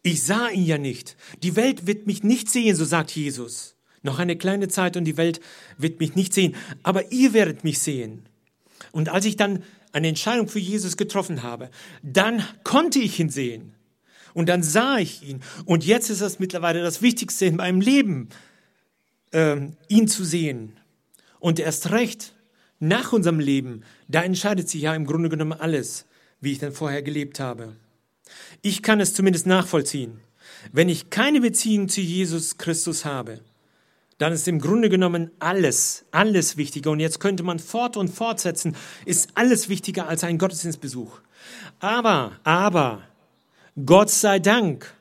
Ich 0.02 0.24
sah 0.24 0.50
ihn 0.50 0.66
ja 0.66 0.78
nicht. 0.78 1.18
Die 1.44 1.56
Welt 1.56 1.88
wird 1.88 2.08
mich 2.08 2.24
nicht 2.24 2.50
sehen, 2.50 2.76
so 2.76 2.86
sagt 2.86 3.12
Jesus. 3.12 3.75
Noch 4.06 4.20
eine 4.20 4.36
kleine 4.36 4.68
Zeit 4.68 4.98
und 4.98 5.06
die 5.06 5.18
Welt 5.18 5.40
wird 5.80 6.00
mich 6.00 6.14
nicht 6.14 6.32
sehen, 6.32 6.56
aber 6.84 7.12
ihr 7.12 7.34
werdet 7.34 7.64
mich 7.64 7.80
sehen. 7.80 8.30
Und 8.92 9.10
als 9.10 9.26
ich 9.26 9.36
dann 9.36 9.64
eine 9.94 10.10
Entscheidung 10.10 10.48
für 10.48 10.60
Jesus 10.60 10.96
getroffen 10.96 11.42
habe, 11.42 11.72
dann 12.04 12.44
konnte 12.64 13.00
ich 13.00 13.20
ihn 13.20 13.32
sehen. 13.32 13.74
Und 14.36 14.48
dann 14.48 14.62
sah 14.62 15.00
ich 15.00 15.24
ihn. 15.24 15.42
Und 15.66 15.86
jetzt 15.86 16.12
ist 16.12 16.22
das 16.22 16.38
mittlerweile 16.38 16.84
das 16.84 17.02
Wichtigste 17.02 17.48
in 17.48 17.56
meinem 17.56 17.82
Leben, 17.82 18.30
ähm, 19.32 19.76
ihn 19.88 20.08
zu 20.08 20.24
sehen. 20.24 20.78
Und 21.40 21.60
erst 21.60 21.90
recht, 21.90 22.36
nach 22.80 23.12
unserem 23.12 23.40
Leben, 23.40 23.82
da 24.08 24.22
entscheidet 24.22 24.70
sich 24.70 24.84
ja 24.84 24.94
im 24.94 25.08
Grunde 25.08 25.30
genommen 25.30 25.54
alles, 25.54 26.06
wie 26.42 26.52
ich 26.52 26.60
dann 26.60 26.74
vorher 26.74 27.02
gelebt 27.02 27.40
habe. 27.40 27.76
Ich 28.62 28.84
kann 28.84 29.00
es 29.00 29.16
zumindest 29.16 29.48
nachvollziehen. 29.48 30.20
Wenn 30.72 30.90
ich 30.90 31.10
keine 31.10 31.42
Beziehung 31.42 31.90
zu 31.90 32.02
Jesus 32.02 32.60
Christus 32.60 33.04
habe, 33.04 33.42
dann 34.18 34.32
ist 34.32 34.48
im 34.48 34.60
Grunde 34.60 34.90
genommen 34.90 35.32
alles, 35.40 36.06
alles 36.12 36.58
wichtiger. 36.58 36.92
Und 36.92 37.00
jetzt 37.00 37.20
könnte 37.20 37.44
man 37.44 37.60
fort 37.60 37.98
und 37.98 38.10
fortsetzen, 38.10 38.76
ist 39.06 39.30
alles 39.36 39.68
wichtiger 39.68 40.08
als 40.08 40.24
ein 40.24 40.38
Gottesdienstbesuch. 40.38 41.20
Aber, 41.80 42.34
aber, 42.44 43.04
Gott 43.86 44.10
sei 44.10 44.40
Dank 44.40 44.94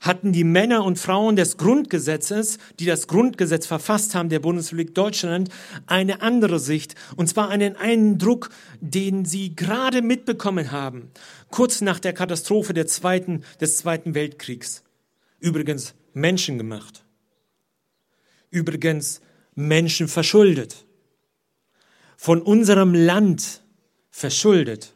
hatten 0.00 0.32
die 0.32 0.44
Männer 0.44 0.84
und 0.84 0.98
Frauen 0.98 1.36
des 1.36 1.56
Grundgesetzes, 1.56 2.58
die 2.78 2.86
das 2.86 3.06
Grundgesetz 3.06 3.66
verfasst 3.66 4.14
haben, 4.14 4.28
der 4.28 4.40
Bundesrepublik 4.40 4.94
Deutschland, 4.94 5.50
eine 5.86 6.22
andere 6.22 6.58
Sicht. 6.58 6.94
Und 7.16 7.28
zwar 7.28 7.48
einen 7.48 7.76
Eindruck, 7.76 8.50
den 8.80 9.24
sie 9.24 9.56
gerade 9.56 10.02
mitbekommen 10.02 10.70
haben, 10.72 11.10
kurz 11.50 11.80
nach 11.80 12.00
der 12.00 12.12
Katastrophe 12.12 12.74
der 12.74 12.86
zweiten, 12.86 13.44
des 13.60 13.78
Zweiten 13.78 14.14
Weltkriegs. 14.14 14.82
Übrigens 15.38 15.94
menschengemacht 16.12 17.04
übrigens 18.50 19.20
Menschen 19.54 20.08
verschuldet. 20.08 20.84
Von 22.16 22.42
unserem 22.42 22.94
Land 22.94 23.62
verschuldet. 24.10 24.94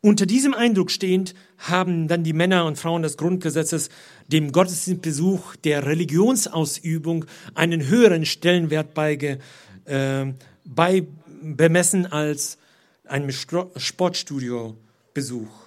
Unter 0.00 0.24
diesem 0.26 0.54
Eindruck 0.54 0.90
stehend 0.90 1.34
haben 1.58 2.08
dann 2.08 2.22
die 2.22 2.32
Männer 2.32 2.64
und 2.66 2.78
Frauen 2.78 3.02
des 3.02 3.16
Grundgesetzes 3.16 3.88
dem 4.28 4.52
Gottesdienstbesuch 4.52 5.56
der 5.56 5.84
Religionsausübung 5.86 7.24
einen 7.54 7.88
höheren 7.88 8.24
Stellenwert 8.24 8.94
beige, 8.94 9.40
äh, 9.84 10.26
bei, 10.64 11.06
bemessen 11.42 12.06
als 12.06 12.58
einem 13.04 13.30
Sportstudio-Besuch. 13.30 15.66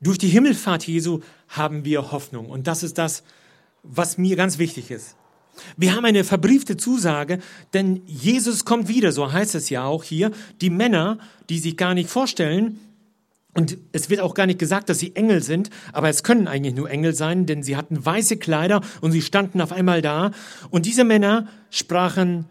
Durch 0.00 0.18
die 0.18 0.28
Himmelfahrt 0.28 0.86
Jesu 0.86 1.20
haben 1.48 1.84
wir 1.84 2.12
Hoffnung. 2.12 2.50
Und 2.50 2.66
das 2.66 2.82
ist 2.82 2.98
das, 2.98 3.22
was 3.82 4.18
mir 4.18 4.36
ganz 4.36 4.58
wichtig 4.58 4.90
ist. 4.90 5.16
Wir 5.76 5.94
haben 5.94 6.04
eine 6.04 6.24
verbriefte 6.24 6.76
Zusage, 6.76 7.38
denn 7.74 8.02
Jesus 8.06 8.64
kommt 8.64 8.88
wieder, 8.88 9.12
so 9.12 9.32
heißt 9.32 9.54
es 9.54 9.68
ja 9.68 9.84
auch 9.84 10.04
hier. 10.04 10.30
Die 10.60 10.70
Männer, 10.70 11.18
die 11.48 11.58
sich 11.58 11.76
gar 11.76 11.94
nicht 11.94 12.08
vorstellen, 12.08 12.78
Und 13.52 13.78
es 13.92 14.10
wird 14.10 14.20
auch 14.20 14.34
gar 14.34 14.46
nicht 14.46 14.60
gesagt, 14.60 14.88
dass 14.88 15.00
sie 15.00 15.16
Engel 15.16 15.42
sind, 15.42 15.70
aber 15.92 16.08
es 16.08 16.22
können 16.22 16.46
eigentlich 16.46 16.74
nur 16.74 16.88
Engel 16.88 17.14
sein, 17.14 17.46
denn 17.46 17.62
sie 17.62 17.76
hatten 17.76 18.04
weiße 18.04 18.36
Kleider 18.36 18.80
und 19.00 19.10
sie 19.10 19.22
standen 19.22 19.60
auf 19.60 19.72
einmal 19.72 20.02
da. 20.02 20.30
Und 20.70 20.86
diese 20.86 21.02
Männer 21.02 21.48
sprachen, 21.70 22.46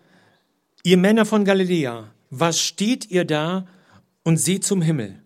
ihr 0.84 0.98
Männer 0.98 1.26
von 1.26 1.46
Galiläa, 1.46 2.12
was 2.30 2.60
steht 2.60 3.10
ihr 3.10 3.24
da 3.24 3.66
und 4.24 4.38
seht 4.38 4.66
zum 4.66 4.82
Himmel? 4.82 5.24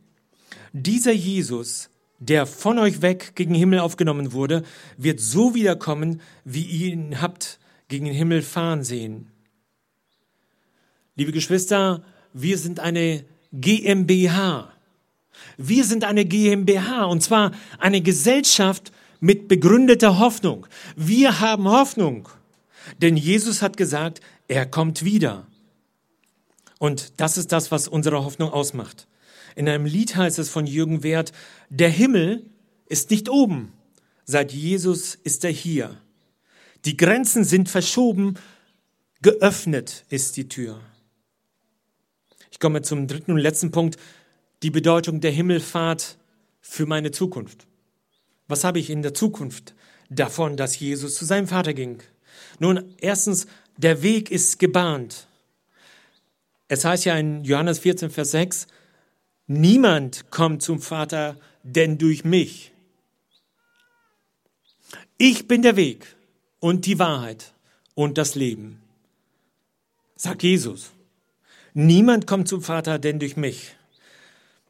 Dieser 0.74 1.12
Jesus, 1.12 1.90
der 2.28 2.46
von 2.46 2.80
euch 2.80 3.02
weg 3.02 3.34
gegen 3.36 3.54
den 3.54 3.60
Himmel 3.60 3.80
aufgenommen 3.80 4.32
wurde, 4.32 4.64
wird 4.98 5.20
so 5.20 5.56
wiederkommen, 5.56 6.22
wie 6.46 6.64
ihr 6.64 6.94
ihn 6.94 7.22
habt 7.22 7.60
gegen 7.90 8.06
den 8.06 8.14
Himmel 8.14 8.42
fahren 8.42 8.84
sehen. 8.84 9.32
Liebe 11.16 11.32
Geschwister, 11.32 12.04
wir 12.34 12.58
sind 12.58 12.80
eine 12.80 13.26
GmbH. 13.52 14.72
Wir 15.58 15.84
sind 15.84 16.06
eine 16.06 16.26
GmbH 16.26 17.04
und 17.06 17.22
zwar 17.22 17.52
eine 17.78 18.02
Gesellschaft 18.02 18.92
mit 19.20 19.48
begründeter 19.48 20.18
Hoffnung. 20.20 20.66
Wir 20.96 21.40
haben 21.40 21.68
Hoffnung, 21.68 22.30
denn 23.02 23.18
Jesus 23.18 23.62
hat 23.62 23.78
gesagt, 23.78 24.22
er 24.48 24.66
kommt 24.66 25.04
wieder. 25.04 25.46
Und 26.80 27.20
das 27.20 27.38
ist 27.38 27.52
das, 27.52 27.72
was 27.72 27.88
unsere 27.88 28.24
Hoffnung 28.24 28.52
ausmacht. 28.52 29.08
In 29.56 29.70
einem 29.70 29.86
Lied 29.86 30.16
heißt 30.16 30.40
es 30.40 30.50
von 30.50 30.66
Jürgen 30.66 31.04
Wert, 31.04 31.32
der 31.70 31.90
Himmel 31.90 32.50
ist 32.88 33.12
nicht 33.12 33.30
oben, 33.30 33.74
seit 34.26 34.52
Jesus 34.52 35.16
ist 35.16 35.44
er 35.44 35.52
hier. 35.52 35.98
Die 36.86 36.98
Grenzen 36.98 37.44
sind 37.44 37.70
verschoben, 37.70 38.36
geöffnet 39.22 40.06
ist 40.10 40.38
die 40.38 40.50
Tür. 40.50 40.82
Ich 42.52 42.60
komme 42.60 42.82
zum 42.82 43.08
dritten 43.08 43.32
und 43.32 43.38
letzten 43.38 43.72
Punkt, 43.72 43.98
die 44.64 44.70
Bedeutung 44.70 45.22
der 45.22 45.32
Himmelfahrt 45.32 46.18
für 46.62 46.86
meine 46.86 47.12
Zukunft. 47.12 47.68
Was 48.48 48.64
habe 48.64 48.80
ich 48.80 48.90
in 48.90 49.02
der 49.02 49.14
Zukunft 49.14 49.76
davon, 50.10 50.58
dass 50.58 50.80
Jesus 50.80 51.16
zu 51.16 51.26
seinem 51.26 51.48
Vater 51.48 51.74
ging? 51.74 52.02
Nun, 52.60 52.94
erstens, 53.00 53.48
der 53.78 54.04
Weg 54.04 54.30
ist 54.32 54.60
gebahnt. 54.60 55.28
Es 56.68 56.86
heißt 56.86 57.06
ja 57.06 57.18
in 57.18 57.44
Johannes 57.44 57.80
14, 57.80 58.10
Vers 58.10 58.32
6, 58.32 58.68
niemand 59.48 60.32
kommt 60.32 60.62
zum 60.62 60.82
Vater, 60.82 61.38
denn 61.64 61.98
durch 61.98 62.24
mich. 62.24 62.72
Ich 65.18 65.48
bin 65.48 65.62
der 65.62 65.76
Weg 65.76 66.16
und 66.60 66.86
die 66.86 67.00
Wahrheit 67.00 67.54
und 67.96 68.18
das 68.18 68.36
Leben, 68.36 68.82
sagt 70.16 70.44
Jesus. 70.44 70.92
Niemand 71.74 72.28
kommt 72.28 72.48
zum 72.48 72.62
Vater, 72.62 73.00
denn 73.00 73.20
durch 73.20 73.36
mich. 73.36 73.76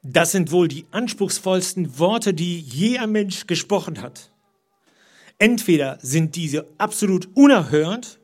Das 0.03 0.31
sind 0.31 0.51
wohl 0.51 0.67
die 0.67 0.85
anspruchsvollsten 0.91 1.97
Worte, 1.97 2.33
die 2.33 2.59
je 2.59 2.97
ein 2.97 3.11
Mensch 3.11 3.47
gesprochen 3.47 4.01
hat. 4.01 4.31
Entweder 5.39 5.97
sind 6.01 6.35
diese 6.35 6.67
absolut 6.77 7.29
unerhört, 7.35 8.19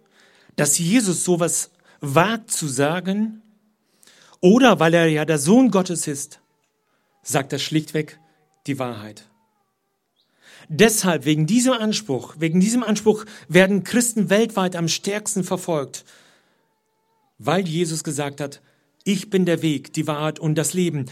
dass 0.55 0.77
Jesus 0.77 1.23
sowas 1.23 1.71
wagt 2.01 2.51
zu 2.51 2.67
sagen, 2.67 3.41
oder 4.41 4.79
weil 4.79 4.93
er 4.93 5.07
ja 5.07 5.25
der 5.25 5.37
Sohn 5.37 5.71
Gottes 5.71 6.07
ist, 6.07 6.41
sagt 7.21 7.53
er 7.53 7.59
schlichtweg 7.59 8.19
die 8.67 8.79
Wahrheit. 8.79 9.25
Deshalb, 10.67 11.25
wegen 11.25 11.47
diesem 11.47 11.73
Anspruch, 11.73 12.35
wegen 12.37 12.59
diesem 12.59 12.83
Anspruch 12.83 13.25
werden 13.47 13.83
Christen 13.83 14.29
weltweit 14.29 14.75
am 14.75 14.87
stärksten 14.87 15.43
verfolgt, 15.43 16.05
weil 17.39 17.67
Jesus 17.67 18.03
gesagt 18.03 18.39
hat, 18.39 18.61
ich 19.03 19.29
bin 19.29 19.45
der 19.45 19.61
Weg, 19.63 19.93
die 19.93 20.05
Wahrheit 20.05 20.39
und 20.39 20.55
das 20.55 20.73
Leben. 20.73 21.05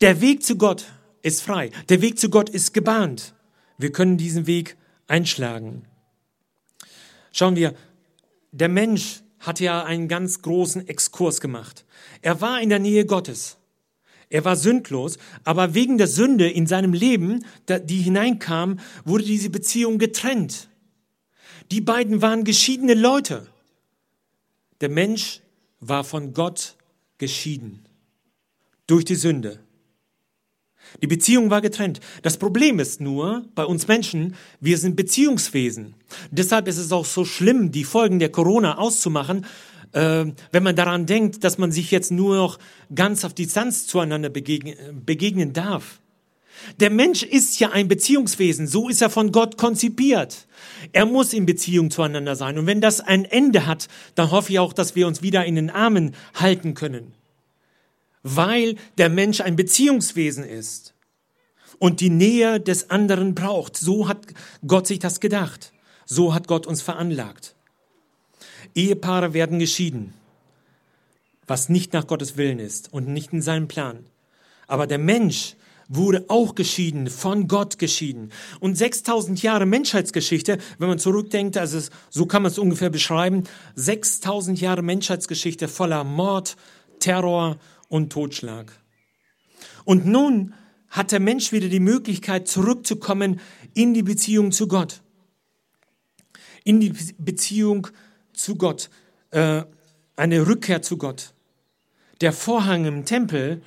Der 0.00 0.20
Weg 0.20 0.44
zu 0.44 0.56
Gott 0.56 0.84
ist 1.22 1.42
frei. 1.42 1.70
Der 1.88 2.02
Weg 2.02 2.18
zu 2.18 2.30
Gott 2.30 2.48
ist 2.48 2.74
gebahnt. 2.74 3.34
Wir 3.78 3.90
können 3.90 4.16
diesen 4.16 4.46
Weg 4.46 4.76
einschlagen. 5.08 5.86
Schauen 7.32 7.56
wir, 7.56 7.74
der 8.52 8.68
Mensch 8.68 9.23
hat 9.46 9.60
ja 9.60 9.84
einen 9.84 10.08
ganz 10.08 10.42
großen 10.42 10.88
Exkurs 10.88 11.40
gemacht. 11.40 11.84
Er 12.22 12.40
war 12.40 12.60
in 12.60 12.68
der 12.68 12.78
Nähe 12.78 13.06
Gottes. 13.06 13.58
Er 14.30 14.44
war 14.44 14.56
sündlos, 14.56 15.18
aber 15.44 15.74
wegen 15.74 15.98
der 15.98 16.08
Sünde 16.08 16.50
in 16.50 16.66
seinem 16.66 16.92
Leben, 16.92 17.44
die 17.68 18.00
hineinkam, 18.00 18.80
wurde 19.04 19.24
diese 19.24 19.50
Beziehung 19.50 19.98
getrennt. 19.98 20.68
Die 21.70 21.80
beiden 21.80 22.22
waren 22.22 22.44
geschiedene 22.44 22.94
Leute. 22.94 23.46
Der 24.80 24.88
Mensch 24.88 25.40
war 25.80 26.04
von 26.04 26.32
Gott 26.32 26.76
geschieden 27.18 27.84
durch 28.86 29.04
die 29.04 29.14
Sünde. 29.14 29.60
Die 31.02 31.06
Beziehung 31.06 31.50
war 31.50 31.60
getrennt. 31.60 32.00
Das 32.22 32.36
Problem 32.36 32.78
ist 32.78 33.00
nur, 33.00 33.44
bei 33.54 33.64
uns 33.64 33.88
Menschen, 33.88 34.34
wir 34.60 34.78
sind 34.78 34.96
Beziehungswesen. 34.96 35.94
Deshalb 36.30 36.68
ist 36.68 36.78
es 36.78 36.92
auch 36.92 37.04
so 37.04 37.24
schlimm, 37.24 37.72
die 37.72 37.84
Folgen 37.84 38.18
der 38.18 38.30
Corona 38.30 38.78
auszumachen, 38.78 39.46
äh, 39.92 40.26
wenn 40.52 40.62
man 40.62 40.76
daran 40.76 41.06
denkt, 41.06 41.44
dass 41.44 41.58
man 41.58 41.72
sich 41.72 41.90
jetzt 41.90 42.10
nur 42.10 42.36
noch 42.36 42.58
ganz 42.94 43.24
auf 43.24 43.34
Distanz 43.34 43.86
zueinander 43.86 44.28
begegnen, 44.28 45.02
begegnen 45.04 45.52
darf. 45.52 46.00
Der 46.80 46.90
Mensch 46.90 47.22
ist 47.22 47.58
ja 47.58 47.70
ein 47.70 47.88
Beziehungswesen, 47.88 48.66
so 48.66 48.88
ist 48.88 49.02
er 49.02 49.10
von 49.10 49.32
Gott 49.32 49.56
konzipiert. 49.56 50.46
Er 50.92 51.04
muss 51.04 51.32
in 51.32 51.46
Beziehung 51.46 51.90
zueinander 51.90 52.36
sein. 52.36 52.58
Und 52.58 52.66
wenn 52.66 52.80
das 52.80 53.00
ein 53.00 53.24
Ende 53.24 53.66
hat, 53.66 53.88
dann 54.14 54.30
hoffe 54.30 54.52
ich 54.52 54.58
auch, 54.60 54.72
dass 54.72 54.94
wir 54.94 55.06
uns 55.06 55.20
wieder 55.20 55.44
in 55.44 55.56
den 55.56 55.70
Armen 55.70 56.14
halten 56.34 56.74
können 56.74 57.12
weil 58.24 58.76
der 58.98 59.10
Mensch 59.10 59.40
ein 59.40 59.54
Beziehungswesen 59.54 60.42
ist 60.42 60.94
und 61.78 62.00
die 62.00 62.10
Nähe 62.10 62.58
des 62.58 62.90
anderen 62.90 63.36
braucht. 63.36 63.76
So 63.76 64.08
hat 64.08 64.18
Gott 64.66 64.88
sich 64.88 64.98
das 64.98 65.20
gedacht. 65.20 65.72
So 66.06 66.34
hat 66.34 66.48
Gott 66.48 66.66
uns 66.66 66.82
veranlagt. 66.82 67.54
Ehepaare 68.74 69.34
werden 69.34 69.58
geschieden, 69.58 70.14
was 71.46 71.68
nicht 71.68 71.92
nach 71.92 72.06
Gottes 72.06 72.36
Willen 72.36 72.58
ist 72.58 72.92
und 72.92 73.08
nicht 73.08 73.32
in 73.32 73.42
seinem 73.42 73.68
Plan. 73.68 74.06
Aber 74.66 74.86
der 74.86 74.98
Mensch 74.98 75.54
wurde 75.88 76.24
auch 76.28 76.54
geschieden, 76.54 77.08
von 77.08 77.46
Gott 77.46 77.78
geschieden. 77.78 78.32
Und 78.58 78.76
6000 78.76 79.42
Jahre 79.42 79.66
Menschheitsgeschichte, 79.66 80.58
wenn 80.78 80.88
man 80.88 80.98
zurückdenkt, 80.98 81.58
also 81.58 81.78
so 82.08 82.24
kann 82.24 82.42
man 82.42 82.50
es 82.50 82.58
ungefähr 82.58 82.88
beschreiben, 82.88 83.44
6000 83.74 84.60
Jahre 84.60 84.82
Menschheitsgeschichte 84.82 85.68
voller 85.68 86.04
Mord, 86.04 86.56
Terror 87.00 87.58
und 87.94 88.10
Totschlag. 88.10 88.72
Und 89.84 90.04
nun 90.04 90.52
hat 90.88 91.12
der 91.12 91.20
Mensch 91.20 91.52
wieder 91.52 91.68
die 91.68 91.78
Möglichkeit, 91.78 92.48
zurückzukommen 92.48 93.38
in 93.72 93.94
die 93.94 94.02
Beziehung 94.02 94.50
zu 94.50 94.66
Gott. 94.66 95.00
In 96.64 96.80
die 96.80 96.92
Beziehung 97.18 97.86
zu 98.32 98.56
Gott. 98.56 98.90
Äh, 99.30 99.62
eine 100.16 100.44
Rückkehr 100.44 100.82
zu 100.82 100.98
Gott. 100.98 101.34
Der 102.20 102.32
Vorhang 102.32 102.84
im 102.84 103.04
Tempel 103.04 103.62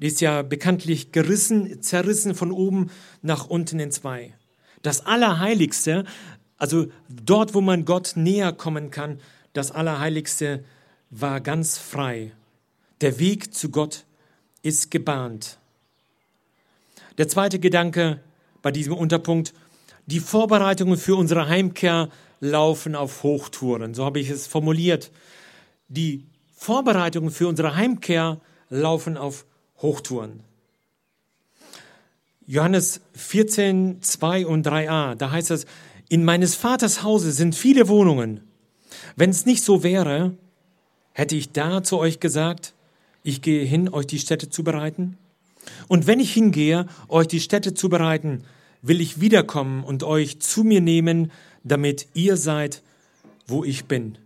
ist 0.00 0.20
ja 0.20 0.42
bekanntlich 0.42 1.12
gerissen, 1.12 1.80
zerrissen 1.80 2.34
von 2.34 2.50
oben 2.50 2.90
nach 3.22 3.46
unten 3.46 3.78
in 3.78 3.92
zwei. 3.92 4.34
Das 4.82 5.06
Allerheiligste, 5.06 6.04
also 6.56 6.88
dort, 7.08 7.54
wo 7.54 7.60
man 7.60 7.84
Gott 7.84 8.14
näher 8.16 8.52
kommen 8.52 8.90
kann, 8.90 9.20
das 9.52 9.70
Allerheiligste 9.70 10.64
war 11.10 11.40
ganz 11.40 11.78
frei. 11.78 12.32
Der 13.00 13.18
Weg 13.18 13.54
zu 13.54 13.70
Gott 13.70 14.04
ist 14.62 14.90
gebahnt. 14.90 15.58
Der 17.16 17.28
zweite 17.28 17.58
Gedanke 17.58 18.20
bei 18.60 18.72
diesem 18.72 18.92
Unterpunkt, 18.92 19.54
die 20.06 20.20
Vorbereitungen 20.20 20.96
für 20.96 21.16
unsere 21.16 21.48
Heimkehr 21.48 22.08
laufen 22.40 22.96
auf 22.96 23.22
Hochtouren. 23.22 23.94
So 23.94 24.04
habe 24.04 24.20
ich 24.20 24.30
es 24.30 24.46
formuliert. 24.46 25.12
Die 25.88 26.24
Vorbereitungen 26.56 27.30
für 27.30 27.46
unsere 27.46 27.76
Heimkehr 27.76 28.40
laufen 28.68 29.16
auf 29.16 29.46
Hochtouren. 29.80 30.40
Johannes 32.46 33.00
14, 33.12 34.02
2 34.02 34.46
und 34.46 34.66
3a, 34.66 35.14
da 35.14 35.30
heißt 35.30 35.50
es, 35.50 35.66
in 36.08 36.24
meines 36.24 36.54
Vaters 36.54 37.02
Hause 37.02 37.30
sind 37.32 37.54
viele 37.54 37.88
Wohnungen. 37.88 38.40
Wenn 39.16 39.30
es 39.30 39.44
nicht 39.44 39.62
so 39.62 39.82
wäre, 39.82 40.34
hätte 41.12 41.36
ich 41.36 41.52
da 41.52 41.82
zu 41.82 41.98
euch 41.98 42.20
gesagt, 42.20 42.74
ich 43.28 43.42
gehe 43.42 43.64
hin, 43.64 43.88
euch 43.88 44.06
die 44.06 44.18
Städte 44.18 44.48
zu 44.48 44.64
bereiten. 44.64 45.18
Und 45.86 46.06
wenn 46.06 46.18
ich 46.18 46.32
hingehe, 46.32 46.86
euch 47.08 47.28
die 47.28 47.40
Städte 47.40 47.74
zu 47.74 47.88
bereiten, 47.88 48.44
will 48.80 49.00
ich 49.00 49.20
wiederkommen 49.20 49.84
und 49.84 50.02
euch 50.02 50.40
zu 50.40 50.64
mir 50.64 50.80
nehmen, 50.80 51.30
damit 51.62 52.06
ihr 52.14 52.36
seid, 52.36 52.82
wo 53.46 53.64
ich 53.64 53.84
bin. 53.84 54.16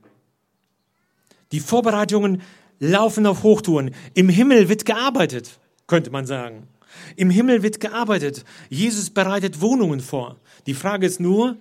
Die 1.50 1.60
Vorbereitungen 1.60 2.42
laufen 2.78 3.26
auf 3.26 3.42
Hochtouren. 3.42 3.92
Im 4.14 4.28
Himmel 4.28 4.68
wird 4.68 4.84
gearbeitet, 4.84 5.58
könnte 5.86 6.10
man 6.10 6.26
sagen. 6.26 6.68
Im 7.16 7.30
Himmel 7.30 7.62
wird 7.62 7.80
gearbeitet. 7.80 8.44
Jesus 8.68 9.10
bereitet 9.10 9.60
Wohnungen 9.60 10.00
vor. 10.00 10.36
Die 10.66 10.74
Frage 10.74 11.06
ist 11.06 11.18
nur, 11.18 11.56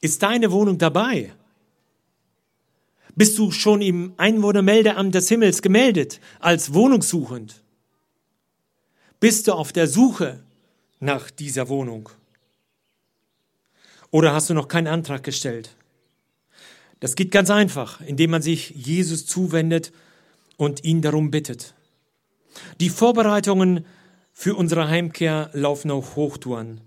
ist 0.00 0.22
deine 0.22 0.50
Wohnung 0.50 0.78
dabei? 0.78 1.32
Bist 3.18 3.38
du 3.38 3.50
schon 3.50 3.80
im 3.80 4.12
Einwohnermeldeamt 4.18 5.14
des 5.14 5.30
Himmels 5.30 5.62
gemeldet 5.62 6.20
als 6.38 6.74
wohnungssuchend? 6.74 7.62
Bist 9.20 9.48
du 9.48 9.54
auf 9.54 9.72
der 9.72 9.86
Suche 9.86 10.40
nach 11.00 11.30
dieser 11.30 11.70
Wohnung? 11.70 12.10
Oder 14.10 14.34
hast 14.34 14.50
du 14.50 14.54
noch 14.54 14.68
keinen 14.68 14.86
Antrag 14.86 15.24
gestellt? 15.24 15.74
Das 17.00 17.14
geht 17.14 17.30
ganz 17.30 17.48
einfach, 17.48 18.02
indem 18.02 18.32
man 18.32 18.42
sich 18.42 18.70
Jesus 18.70 19.24
zuwendet 19.24 19.92
und 20.58 20.84
ihn 20.84 21.00
darum 21.00 21.30
bittet. 21.30 21.72
Die 22.80 22.90
Vorbereitungen 22.90 23.86
für 24.34 24.54
unsere 24.54 24.88
Heimkehr 24.88 25.48
laufen 25.54 25.90
auf 25.90 26.16
Hochtouren. 26.16 26.82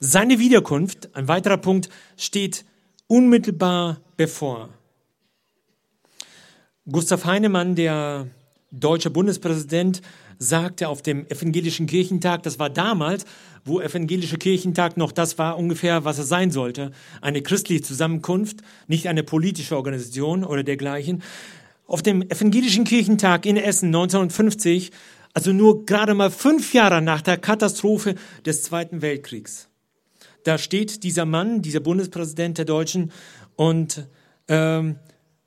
Seine 0.00 0.38
Wiederkunft, 0.38 1.14
ein 1.14 1.28
weiterer 1.28 1.58
Punkt, 1.58 1.90
steht 2.16 2.64
unmittelbar 3.06 4.00
bevor. 4.16 4.70
Gustav 6.90 7.24
Heinemann, 7.26 7.76
der 7.76 8.26
deutsche 8.72 9.10
Bundespräsident, 9.10 10.02
sagte 10.38 10.88
auf 10.88 11.00
dem 11.00 11.26
evangelischen 11.28 11.86
Kirchentag, 11.86 12.42
das 12.42 12.58
war 12.58 12.70
damals, 12.70 13.24
wo 13.64 13.80
evangelische 13.80 14.36
Kirchentag 14.36 14.96
noch 14.96 15.12
das 15.12 15.38
war 15.38 15.56
ungefähr, 15.56 16.04
was 16.04 16.18
es 16.18 16.28
sein 16.28 16.50
sollte, 16.50 16.90
eine 17.20 17.40
christliche 17.42 17.82
Zusammenkunft, 17.82 18.62
nicht 18.88 19.06
eine 19.06 19.22
politische 19.22 19.76
Organisation 19.76 20.42
oder 20.42 20.64
dergleichen. 20.64 21.22
Auf 21.86 22.02
dem 22.02 22.22
evangelischen 22.22 22.82
Kirchentag 22.82 23.46
in 23.46 23.56
Essen 23.56 23.86
1950, 23.86 24.90
also 25.34 25.52
nur 25.52 25.86
gerade 25.86 26.14
mal 26.14 26.32
fünf 26.32 26.74
Jahre 26.74 27.00
nach 27.00 27.22
der 27.22 27.36
Katastrophe 27.36 28.16
des 28.44 28.64
Zweiten 28.64 29.02
Weltkriegs, 29.02 29.68
da 30.42 30.58
steht 30.58 31.04
dieser 31.04 31.26
Mann, 31.26 31.62
dieser 31.62 31.78
Bundespräsident 31.78 32.58
der 32.58 32.64
Deutschen 32.64 33.12
und 33.54 34.08
ähm, 34.48 34.96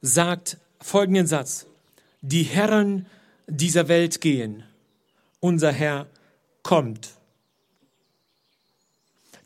sagt 0.02 0.60
folgenden 0.86 1.28
Satz: 1.28 1.65
Die 2.21 2.43
Herren 2.43 3.06
dieser 3.48 3.88
Welt 3.88 4.21
gehen 4.21 4.63
unser 5.45 5.71
Herr 5.71 6.08
kommt. 6.63 7.12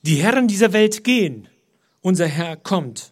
Die 0.02 0.16
Herren 0.16 0.48
dieser 0.48 0.72
Welt 0.72 1.04
gehen, 1.04 1.50
unser 2.02 2.26
Herr 2.26 2.56
kommt. 2.56 3.12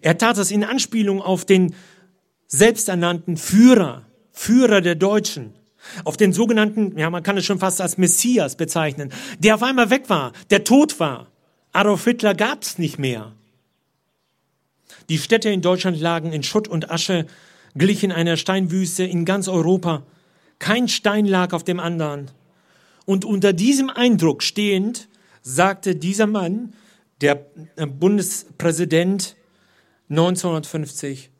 Er 0.00 0.16
tat 0.16 0.38
es 0.38 0.52
in 0.52 0.62
Anspielung 0.62 1.20
auf 1.20 1.44
den 1.44 1.74
selbsternannten 2.46 3.36
Führer, 3.36 4.06
Führer 4.30 4.80
der 4.80 4.94
Deutschen, 4.94 5.52
auf 6.04 6.16
den 6.16 6.32
sogenannten, 6.32 6.96
ja, 6.96 7.10
man 7.10 7.24
kann 7.24 7.36
es 7.36 7.44
schon 7.44 7.58
fast 7.58 7.80
als 7.80 7.98
Messias 7.98 8.56
bezeichnen, 8.56 9.12
der 9.40 9.56
auf 9.56 9.64
einmal 9.64 9.90
weg 9.90 10.08
war, 10.08 10.32
der 10.50 10.62
tot 10.62 11.00
war. 11.00 11.26
Adolf 11.72 12.04
Hitler 12.04 12.34
gab 12.34 12.62
es 12.62 12.78
nicht 12.78 13.00
mehr. 13.00 13.32
Die 15.08 15.18
Städte 15.18 15.50
in 15.50 15.60
Deutschland 15.60 16.00
lagen 16.00 16.32
in 16.32 16.42
Schutt 16.42 16.68
und 16.68 16.90
Asche, 16.90 17.26
glichen 17.76 18.12
einer 18.12 18.36
Steinwüste 18.36 19.04
in 19.04 19.24
ganz 19.24 19.48
Europa. 19.48 20.04
Kein 20.58 20.88
Stein 20.88 21.26
lag 21.26 21.52
auf 21.52 21.64
dem 21.64 21.80
anderen. 21.80 22.30
Und 23.04 23.24
unter 23.24 23.52
diesem 23.52 23.90
Eindruck 23.90 24.42
stehend 24.42 25.08
sagte 25.42 25.94
dieser 25.94 26.26
Mann, 26.26 26.72
der 27.20 27.46
äh, 27.76 27.86
Bundespräsident 27.86 29.36
1950, 30.08 31.30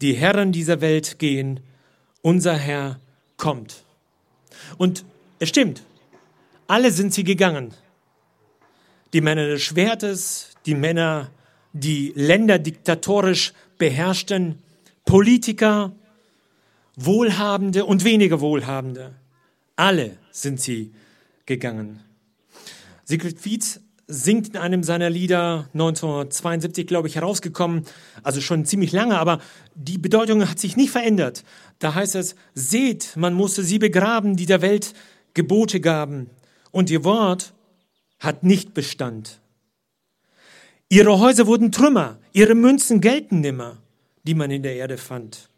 die 0.00 0.14
Herren 0.14 0.52
dieser 0.52 0.80
Welt 0.80 1.18
gehen, 1.18 1.60
unser 2.22 2.54
Herr 2.54 3.00
kommt. 3.36 3.84
Und 4.78 5.04
es 5.38 5.48
stimmt, 5.48 5.82
alle 6.66 6.90
sind 6.90 7.12
sie 7.12 7.24
gegangen. 7.24 7.74
Die 9.12 9.20
Männer 9.20 9.46
des 9.46 9.62
Schwertes, 9.62 10.52
die 10.66 10.74
Männer, 10.74 11.30
die 11.72 12.12
Länder 12.14 12.58
diktatorisch 12.58 13.52
beherrschten, 13.78 14.58
Politiker, 15.04 15.92
Wohlhabende 16.96 17.84
und 17.84 18.04
weniger 18.04 18.40
Wohlhabende. 18.40 19.14
Alle 19.76 20.18
sind 20.30 20.60
sie 20.60 20.92
gegangen. 21.46 22.00
Sigrid 23.04 23.40
Fietz 23.40 23.80
singt 24.06 24.48
in 24.48 24.56
einem 24.56 24.82
seiner 24.82 25.08
Lieder 25.08 25.68
1972, 25.72 26.86
glaube 26.86 27.08
ich, 27.08 27.14
herausgekommen, 27.14 27.84
also 28.22 28.40
schon 28.40 28.64
ziemlich 28.64 28.92
lange, 28.92 29.18
aber 29.18 29.40
die 29.74 29.98
Bedeutung 29.98 30.48
hat 30.48 30.58
sich 30.58 30.76
nicht 30.76 30.90
verändert. 30.90 31.44
Da 31.78 31.94
heißt 31.94 32.16
es, 32.16 32.34
seht, 32.54 33.16
man 33.16 33.34
musste 33.34 33.62
sie 33.62 33.78
begraben, 33.78 34.36
die 34.36 34.46
der 34.46 34.62
Welt 34.62 34.94
Gebote 35.34 35.80
gaben, 35.80 36.28
und 36.72 36.90
ihr 36.90 37.04
Wort 37.04 37.52
hat 38.18 38.42
nicht 38.42 38.74
Bestand. 38.74 39.40
Ihre 40.92 41.20
Häuser 41.20 41.46
wurden 41.46 41.70
Trümmer, 41.70 42.18
ihre 42.32 42.56
Münzen 42.56 43.00
gelten 43.00 43.40
nimmer, 43.40 43.78
die 44.24 44.34
man 44.34 44.50
in 44.50 44.64
der 44.64 44.74
Erde 44.74 44.98
fand. 44.98 45.48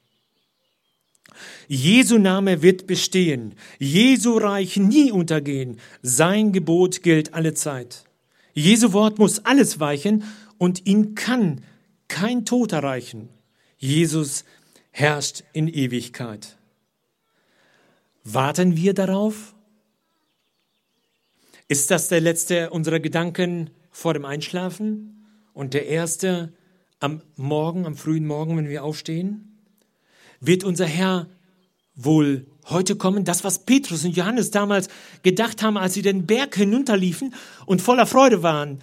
Jesu 1.68 2.18
Name 2.18 2.60
wird 2.60 2.86
bestehen, 2.86 3.54
Jesu 3.78 4.36
Reich 4.36 4.76
nie 4.76 5.10
untergehen, 5.10 5.80
sein 6.02 6.52
Gebot 6.52 7.02
gilt 7.02 7.32
alle 7.32 7.54
Zeit. 7.54 8.04
Jesu 8.52 8.92
Wort 8.92 9.18
muss 9.18 9.46
alles 9.46 9.80
weichen 9.80 10.24
und 10.58 10.86
ihn 10.86 11.14
kann 11.14 11.64
kein 12.08 12.44
Tod 12.44 12.72
erreichen. 12.72 13.30
Jesus 13.78 14.44
herrscht 14.90 15.44
in 15.54 15.66
Ewigkeit. 15.66 16.58
Warten 18.22 18.76
wir 18.76 18.92
darauf? 18.92 19.54
Ist 21.68 21.90
das 21.90 22.08
der 22.08 22.20
letzte 22.20 22.68
unserer 22.68 23.00
Gedanken 23.00 23.70
vor 23.90 24.12
dem 24.12 24.26
Einschlafen 24.26 25.21
und 25.52 25.74
der 25.74 25.86
erste 25.86 26.52
am 27.00 27.22
Morgen, 27.36 27.86
am 27.86 27.96
frühen 27.96 28.26
Morgen, 28.26 28.56
wenn 28.56 28.68
wir 28.68 28.84
aufstehen? 28.84 29.52
wird 30.42 30.64
unser 30.64 30.86
Herr 30.86 31.28
wohl 31.94 32.46
heute 32.68 32.96
kommen? 32.96 33.24
Das, 33.24 33.44
was 33.44 33.60
Petrus 33.60 34.04
und 34.04 34.16
Johannes 34.16 34.50
damals 34.50 34.88
gedacht 35.22 35.62
haben, 35.62 35.78
als 35.78 35.94
sie 35.94 36.02
den 36.02 36.26
Berg 36.26 36.56
hinunterliefen 36.56 37.34
und 37.64 37.80
voller 37.80 38.06
Freude 38.06 38.42
waren, 38.42 38.82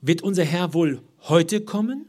wird 0.00 0.22
unser 0.22 0.44
Herr 0.44 0.74
wohl 0.74 1.02
heute 1.28 1.60
kommen? 1.60 2.06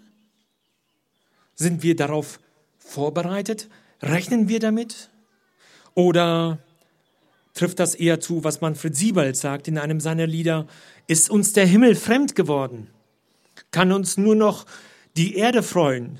Sind 1.54 1.84
wir 1.84 1.96
darauf 1.96 2.40
vorbereitet? 2.80 3.68
Rechnen 4.02 4.48
wir 4.48 4.60
damit? 4.60 5.10
Oder 5.94 6.60
trifft 7.54 7.80
das 7.80 7.94
eher 7.94 8.22
zu, 8.22 8.46
was 8.46 8.62
Manfred 8.62 8.96
Siebald 8.96 9.36
sagt 9.36 9.68
in 9.68 9.78
einem 9.78 10.00
seiner 10.00 10.26
Lieder, 10.26 10.66
ist 11.08 11.30
uns 11.30 11.52
der 11.52 11.66
Himmel 11.66 11.96
fremd 11.96 12.36
geworden? 12.36 12.88
Kann 13.72 13.94
uns 13.94 14.18
nur 14.18 14.36
noch 14.36 14.66
die 15.16 15.36
Erde 15.36 15.64
freuen? 15.64 16.20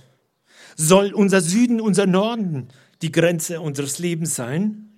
Soll 0.78 1.14
unser 1.14 1.42
Süden, 1.42 1.82
unser 1.82 2.06
Norden 2.06 2.70
die 3.02 3.12
Grenze 3.12 3.60
unseres 3.60 4.00
Lebens 4.00 4.36
sein? 4.36 4.90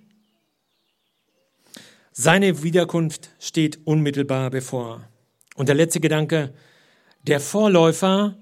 Seine 2.12 2.62
Wiederkunft 2.62 3.30
steht 3.40 3.80
unmittelbar 3.84 4.50
bevor. 4.50 5.08
Und 5.56 5.68
der 5.68 5.74
letzte 5.74 5.98
Gedanke, 5.98 6.54
der 7.26 7.40
Vorläufer, 7.40 8.36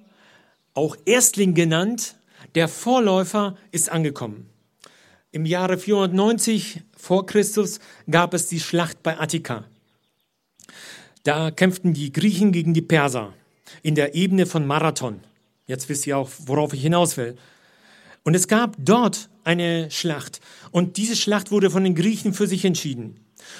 auch 0.74 0.96
Erstling 1.06 1.54
genannt, 1.54 2.16
der 2.54 2.68
Vorläufer 2.68 3.56
ist 3.70 3.90
angekommen. 3.90 4.50
Im 5.30 5.46
Jahre 5.46 5.78
490 5.78 6.82
vor 6.94 7.24
Christus 7.24 7.80
gab 8.10 8.34
es 8.34 8.48
die 8.48 8.60
Schlacht 8.60 9.02
bei 9.02 9.18
Attika. 9.18 9.64
Da 11.22 11.50
kämpften 11.50 11.94
die 11.94 12.12
Griechen 12.12 12.52
gegen 12.52 12.74
die 12.74 12.82
Perser 12.82 13.32
in 13.82 13.94
der 13.94 14.14
Ebene 14.14 14.46
von 14.46 14.66
Marathon. 14.66 15.20
Jetzt 15.66 15.88
wisst 15.88 16.06
ihr 16.06 16.18
auch, 16.18 16.30
worauf 16.46 16.72
ich 16.72 16.82
hinaus 16.82 17.16
will. 17.16 17.36
Und 18.24 18.34
es 18.34 18.48
gab 18.48 18.76
dort 18.78 19.28
eine 19.44 19.90
Schlacht. 19.90 20.40
Und 20.70 20.96
diese 20.96 21.16
Schlacht 21.16 21.50
wurde 21.50 21.70
von 21.70 21.84
den 21.84 21.94
Griechen 21.94 22.34
für 22.34 22.46
sich 22.46 22.64
entschieden. 22.64 23.16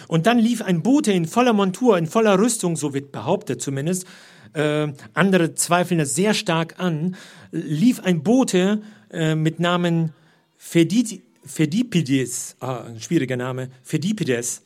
Und 0.09 0.27
dann 0.27 0.39
lief 0.39 0.63
ein 0.63 0.83
Bote 0.83 1.13
in 1.13 1.27
voller 1.27 1.53
Montur, 1.53 1.99
in 1.99 2.07
voller 2.07 2.39
Rüstung, 2.39 2.77
so 2.77 2.95
wird 2.95 3.13
behauptet 3.13 3.61
zumindest, 3.61 4.07
äh, 4.53 4.89
andere 5.15 5.55
zweifeln 5.55 5.99
das 5.99 6.15
sehr 6.15 6.35
stark 6.35 6.79
an, 6.79 7.17
lief 7.51 8.01
ein 8.01 8.23
Bote 8.23 8.83
äh, 9.11 9.35
mit 9.35 9.61
Namen 9.61 10.13
Phedit 10.57 11.23
Phedippides, 11.45 12.57
ah, 12.61 12.85
ein 12.85 13.01
schwieriger 13.01 13.37
Name, 13.37 13.69
Phedippides, 13.83 14.63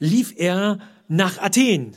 lief 0.00 0.34
er 0.36 0.80
nach 1.06 1.38
Athen, 1.38 1.96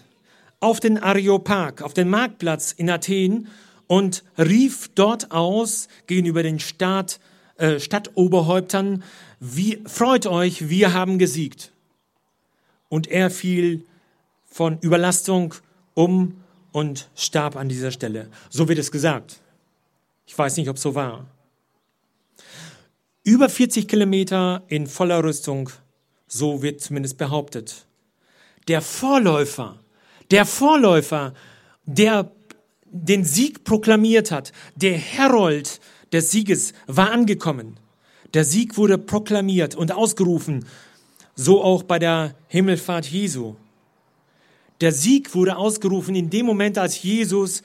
auf 0.61 0.79
den 0.79 0.97
Areopag, 0.97 1.81
auf 1.81 1.93
den 1.93 2.09
Marktplatz 2.09 2.71
in 2.71 2.89
Athen 2.89 3.49
und 3.87 4.23
rief 4.37 4.89
dort 4.95 5.31
aus 5.31 5.89
gegenüber 6.07 6.43
den 6.43 6.59
Staat, 6.59 7.19
äh, 7.57 7.79
Stadtoberhäuptern, 7.79 9.03
wie, 9.41 9.81
freut 9.85 10.27
euch, 10.27 10.69
wir 10.69 10.93
haben 10.93 11.19
gesiegt. 11.19 11.73
Und 12.87 13.07
er 13.07 13.29
fiel 13.29 13.83
von 14.45 14.77
Überlastung 14.79 15.55
um 15.93 16.41
und 16.71 17.09
starb 17.15 17.55
an 17.55 17.67
dieser 17.67 17.91
Stelle. 17.91 18.29
So 18.49 18.69
wird 18.69 18.79
es 18.79 18.91
gesagt. 18.91 19.41
Ich 20.25 20.37
weiß 20.37 20.57
nicht, 20.57 20.69
ob 20.69 20.77
es 20.77 20.81
so 20.81 20.95
war. 20.95 21.25
Über 23.23 23.49
40 23.49 23.87
Kilometer 23.87 24.63
in 24.67 24.87
voller 24.87 25.23
Rüstung, 25.23 25.69
so 26.27 26.61
wird 26.61 26.81
zumindest 26.81 27.17
behauptet. 27.17 27.85
Der 28.67 28.81
Vorläufer, 28.81 29.80
der 30.31 30.45
Vorläufer, 30.45 31.33
der 31.85 32.31
den 32.85 33.23
Sieg 33.23 33.63
proklamiert 33.63 34.31
hat. 34.31 34.51
Der 34.75 34.97
Herold 34.97 35.79
des 36.11 36.31
Sieges 36.31 36.73
war 36.87 37.11
angekommen. 37.11 37.77
Der 38.33 38.43
Sieg 38.43 38.77
wurde 38.77 38.97
proklamiert 38.97 39.75
und 39.75 39.91
ausgerufen 39.91 40.65
so 41.35 41.63
auch 41.63 41.83
bei 41.83 41.99
der 41.99 42.35
Himmelfahrt 42.47 43.05
Jesu. 43.05 43.55
Der 44.81 44.91
Sieg 44.91 45.33
wurde 45.35 45.57
ausgerufen 45.57 46.15
in 46.15 46.29
dem 46.29 46.45
Moment, 46.45 46.77
als 46.77 47.01
Jesus 47.01 47.63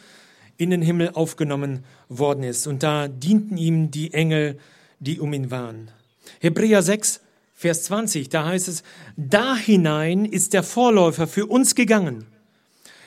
in 0.57 0.71
den 0.71 0.83
Himmel 0.83 1.11
aufgenommen 1.11 1.85
worden 2.09 2.45
ist. 2.45 2.67
Und 2.67 2.83
da 2.83 3.09
dienten 3.09 3.57
ihm 3.57 3.91
die 3.91 4.15
Engel, 4.15 4.59
die 5.01 5.21
um 5.21 5.33
ihn 5.33 5.51
waren. 5.51 5.91
Hebräer 6.41 6.83
6, 6.83 7.21
Vers 7.55 7.85
20, 7.85 8.29
da 8.29 8.47
heißt 8.47 8.69
es, 8.69 8.83
da 9.17 9.57
hinein 9.57 10.25
ist 10.25 10.53
der 10.53 10.63
Vorläufer 10.63 11.27
für 11.27 11.47
uns 11.47 11.75
gegangen. 11.75 12.27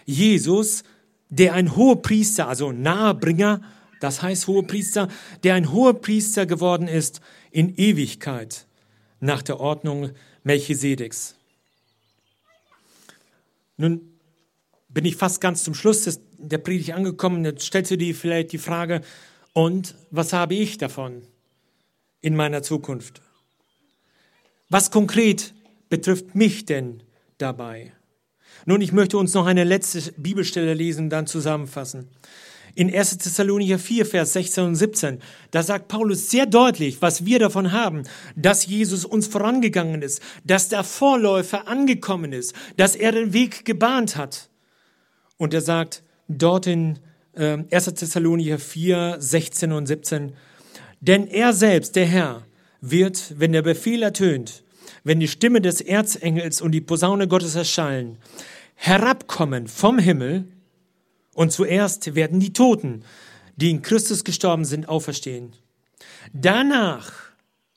Jesus, 0.10 0.84
der 1.30 1.54
ein 1.54 1.76
hoher 1.76 2.02
Priester, 2.02 2.48
also 2.48 2.72
Nahebringer, 2.72 3.62
das 4.00 4.22
heißt 4.22 4.48
hoher 4.48 4.66
Priester, 4.66 5.08
der 5.44 5.54
ein 5.54 5.72
hoher 5.72 6.02
Priester 6.02 6.46
geworden 6.48 6.88
ist 6.88 7.22
in 7.52 7.76
Ewigkeit 7.76 8.66
nach 9.20 9.44
der 9.44 9.60
Ordnung 9.60 10.12
Melchisedeks. 10.44 11.36
Nun 13.78 14.02
bin 14.88 15.06
ich 15.06 15.16
fast 15.16 15.42
ganz 15.42 15.64
zum 15.64 15.76
Schluss 15.76 16.20
der 16.38 16.58
Predigt 16.58 16.94
angekommen. 16.94 17.46
Jetzt 17.46 17.66
stellst 17.66 17.92
du 17.92 17.98
dir 17.98 18.16
vielleicht 18.16 18.52
die 18.52 18.58
Frage, 18.58 19.02
und 19.54 19.96
was 20.10 20.34
habe 20.34 20.56
ich 20.56 20.78
davon 20.78 21.22
in 22.22 22.36
meiner 22.36 22.64
Zukunft? 22.64 23.22
Was 24.70 24.90
konkret 24.90 25.54
betrifft 25.90 26.34
mich 26.34 26.66
denn 26.66 27.04
dabei? 27.38 27.94
Nun, 28.66 28.82
ich 28.82 28.92
möchte 28.92 29.18
uns 29.18 29.34
noch 29.34 29.46
eine 29.46 29.64
letzte 29.64 30.12
Bibelstelle 30.14 30.74
lesen 30.74 31.06
und 31.06 31.10
dann 31.10 31.28
zusammenfassen. 31.28 32.10
In 32.76 32.94
1. 32.94 33.18
Thessalonicher 33.18 33.80
4, 33.80 34.06
Vers 34.06 34.34
16 34.34 34.64
und 34.64 34.76
17, 34.76 35.20
da 35.52 35.64
sagt 35.64 35.88
Paulus 35.88 36.30
sehr 36.30 36.46
deutlich, 36.46 37.02
was 37.02 37.26
wir 37.26 37.40
davon 37.40 37.72
haben, 37.72 38.04
dass 38.36 38.66
Jesus 38.66 39.06
uns 39.06 39.28
vorangegangen 39.28 40.02
ist, 40.02 40.22
dass 40.44 40.70
der 40.70 40.84
Vorläufer 40.84 41.68
angekommen 41.68 42.32
ist, 42.32 42.54
dass 42.78 42.96
er 42.96 43.12
den 43.12 43.34
Weg 43.34 43.66
gebahnt 43.66 44.16
hat. 44.16 44.50
Und 45.38 45.54
er 45.54 45.62
sagt 45.62 46.04
dort 46.28 46.68
in 46.68 47.00
äh, 47.34 47.58
1. 47.72 47.86
Thessalonicher 47.86 48.60
4, 48.60 49.18
16 49.20 49.72
und 49.72 49.88
17, 49.88 50.34
denn 51.02 51.28
er 51.28 51.54
selbst, 51.54 51.96
der 51.96 52.06
Herr, 52.06 52.46
wird, 52.82 53.34
wenn 53.38 53.52
der 53.52 53.62
Befehl 53.62 54.04
ertönt, 54.04 54.64
wenn 55.04 55.20
die 55.20 55.28
Stimme 55.28 55.62
des 55.62 55.82
Erzengels 55.82 56.62
und 56.62 56.72
die 56.72 56.82
Posaune 56.82 57.28
Gottes 57.28 57.56
erschallen, 57.56 58.18
herabkommen 58.76 59.68
vom 59.68 60.00
Himmel 60.00 60.46
und 61.34 61.52
zuerst 61.52 62.16
werden 62.16 62.40
die 62.40 62.54
Toten, 62.54 63.04
die 63.56 63.72
in 63.72 63.82
Christus 63.82 64.24
gestorben 64.24 64.66
sind, 64.66 64.88
auferstehen. 64.88 65.54
Danach, 66.34 67.12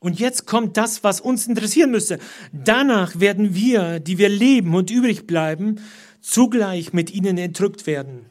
und 0.01 0.18
jetzt 0.18 0.47
kommt 0.47 0.77
das, 0.77 1.05
was 1.05 1.20
uns 1.20 1.47
interessieren 1.47 1.91
müsste, 1.91 2.18
danach 2.53 3.18
werden 3.18 3.55
wir, 3.55 4.01
die 4.01 4.18
wir 4.18 4.29
leben 4.29 4.75
und 4.75 4.91
übrig 4.91 5.27
bleiben, 5.27 5.81
zugleich 6.20 6.93
mit 6.93 7.12
ihnen 7.12 7.39
entrückt 7.39 7.87
werden, 7.87 8.27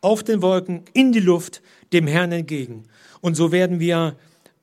auf 0.00 0.22
den 0.22 0.42
Wolken, 0.42 0.84
in 0.92 1.12
die 1.12 1.20
Luft, 1.20 1.62
dem 1.92 2.06
Herrn 2.06 2.32
entgegen. 2.32 2.84
Und 3.20 3.34
so 3.34 3.52
werden 3.52 3.80
wir 3.80 4.16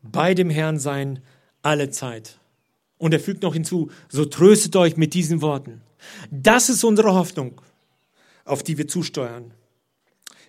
bei 0.03 0.34
dem 0.34 0.49
Herrn 0.49 0.78
sein 0.78 1.20
alle 1.64 1.89
Zeit. 1.89 2.40
Und 3.01 3.15
er 3.15 3.19
fügt 3.19 3.41
noch 3.41 3.55
hinzu, 3.55 3.89
so 4.09 4.25
tröstet 4.25 4.75
euch 4.75 4.95
mit 4.95 5.15
diesen 5.15 5.41
Worten. 5.41 5.81
Das 6.29 6.69
ist 6.69 6.83
unsere 6.83 7.15
Hoffnung, 7.15 7.59
auf 8.45 8.61
die 8.61 8.77
wir 8.77 8.87
zusteuern. 8.87 9.55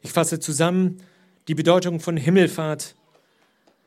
Ich 0.02 0.12
fasse 0.12 0.38
zusammen 0.38 0.98
die 1.48 1.54
Bedeutung 1.54 1.98
von 1.98 2.18
Himmelfahrt, 2.18 2.94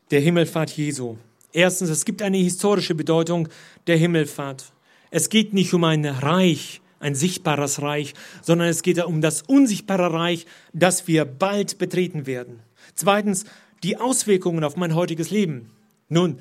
der 0.09 0.19
Himmelfahrt 0.19 0.71
Jesu. 0.71 1.17
Erstens, 1.53 1.89
es 1.89 2.05
gibt 2.05 2.23
eine 2.23 2.37
historische 2.37 2.95
Bedeutung 2.95 3.49
der 3.85 3.97
Himmelfahrt. 3.97 4.71
Es 5.11 5.29
geht 5.29 5.53
nicht 5.53 5.71
um 5.75 5.83
ein 5.83 6.03
Reich, 6.03 6.81
ein 6.99 7.13
sichtbares 7.13 7.83
Reich, 7.83 8.15
sondern 8.41 8.67
es 8.67 8.81
geht 8.81 8.97
um 9.05 9.21
das 9.21 9.43
unsichtbare 9.43 10.11
Reich, 10.11 10.47
das 10.73 11.07
wir 11.07 11.25
bald 11.25 11.77
betreten 11.77 12.25
werden. 12.25 12.61
Zweitens, 12.95 13.45
die 13.83 13.97
Auswirkungen 13.97 14.63
auf 14.63 14.75
mein 14.75 14.95
heutiges 14.95 15.29
Leben. 15.29 15.69
Nun, 16.09 16.39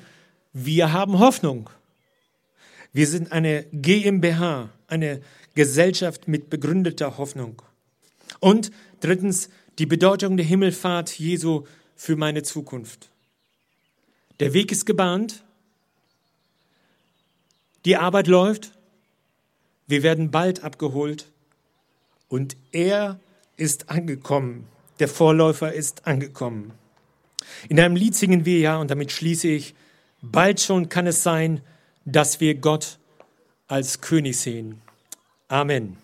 wir 0.53 0.91
haben 0.91 1.19
Hoffnung. 1.19 1.69
Wir 2.95 3.07
sind 3.07 3.33
eine 3.33 3.65
GmbH, 3.73 4.69
eine 4.87 5.19
Gesellschaft 5.53 6.29
mit 6.29 6.49
begründeter 6.49 7.17
Hoffnung. 7.17 7.61
Und 8.39 8.71
drittens 9.01 9.49
die 9.79 9.85
Bedeutung 9.85 10.37
der 10.37 10.45
Himmelfahrt 10.45 11.11
Jesu 11.19 11.65
für 11.97 12.15
meine 12.15 12.43
Zukunft. 12.43 13.09
Der 14.39 14.53
Weg 14.53 14.71
ist 14.71 14.85
gebahnt, 14.85 15.43
die 17.83 17.97
Arbeit 17.97 18.27
läuft, 18.27 18.71
wir 19.87 20.01
werden 20.01 20.31
bald 20.31 20.63
abgeholt 20.63 21.29
und 22.29 22.55
er 22.71 23.19
ist 23.57 23.89
angekommen, 23.89 24.67
der 24.99 25.09
Vorläufer 25.09 25.73
ist 25.73 26.07
angekommen. 26.07 26.71
In 27.67 27.77
einem 27.77 27.97
Lied 27.97 28.15
singen 28.15 28.45
wir 28.45 28.59
ja, 28.59 28.77
und 28.77 28.89
damit 28.89 29.11
schließe 29.11 29.49
ich, 29.49 29.75
bald 30.21 30.61
schon 30.61 30.87
kann 30.87 31.07
es 31.07 31.23
sein, 31.23 31.59
dass 32.05 32.39
wir 32.39 32.55
Gott 32.55 32.99
als 33.67 34.01
König 34.01 34.39
sehen. 34.39 34.81
Amen. 35.47 35.97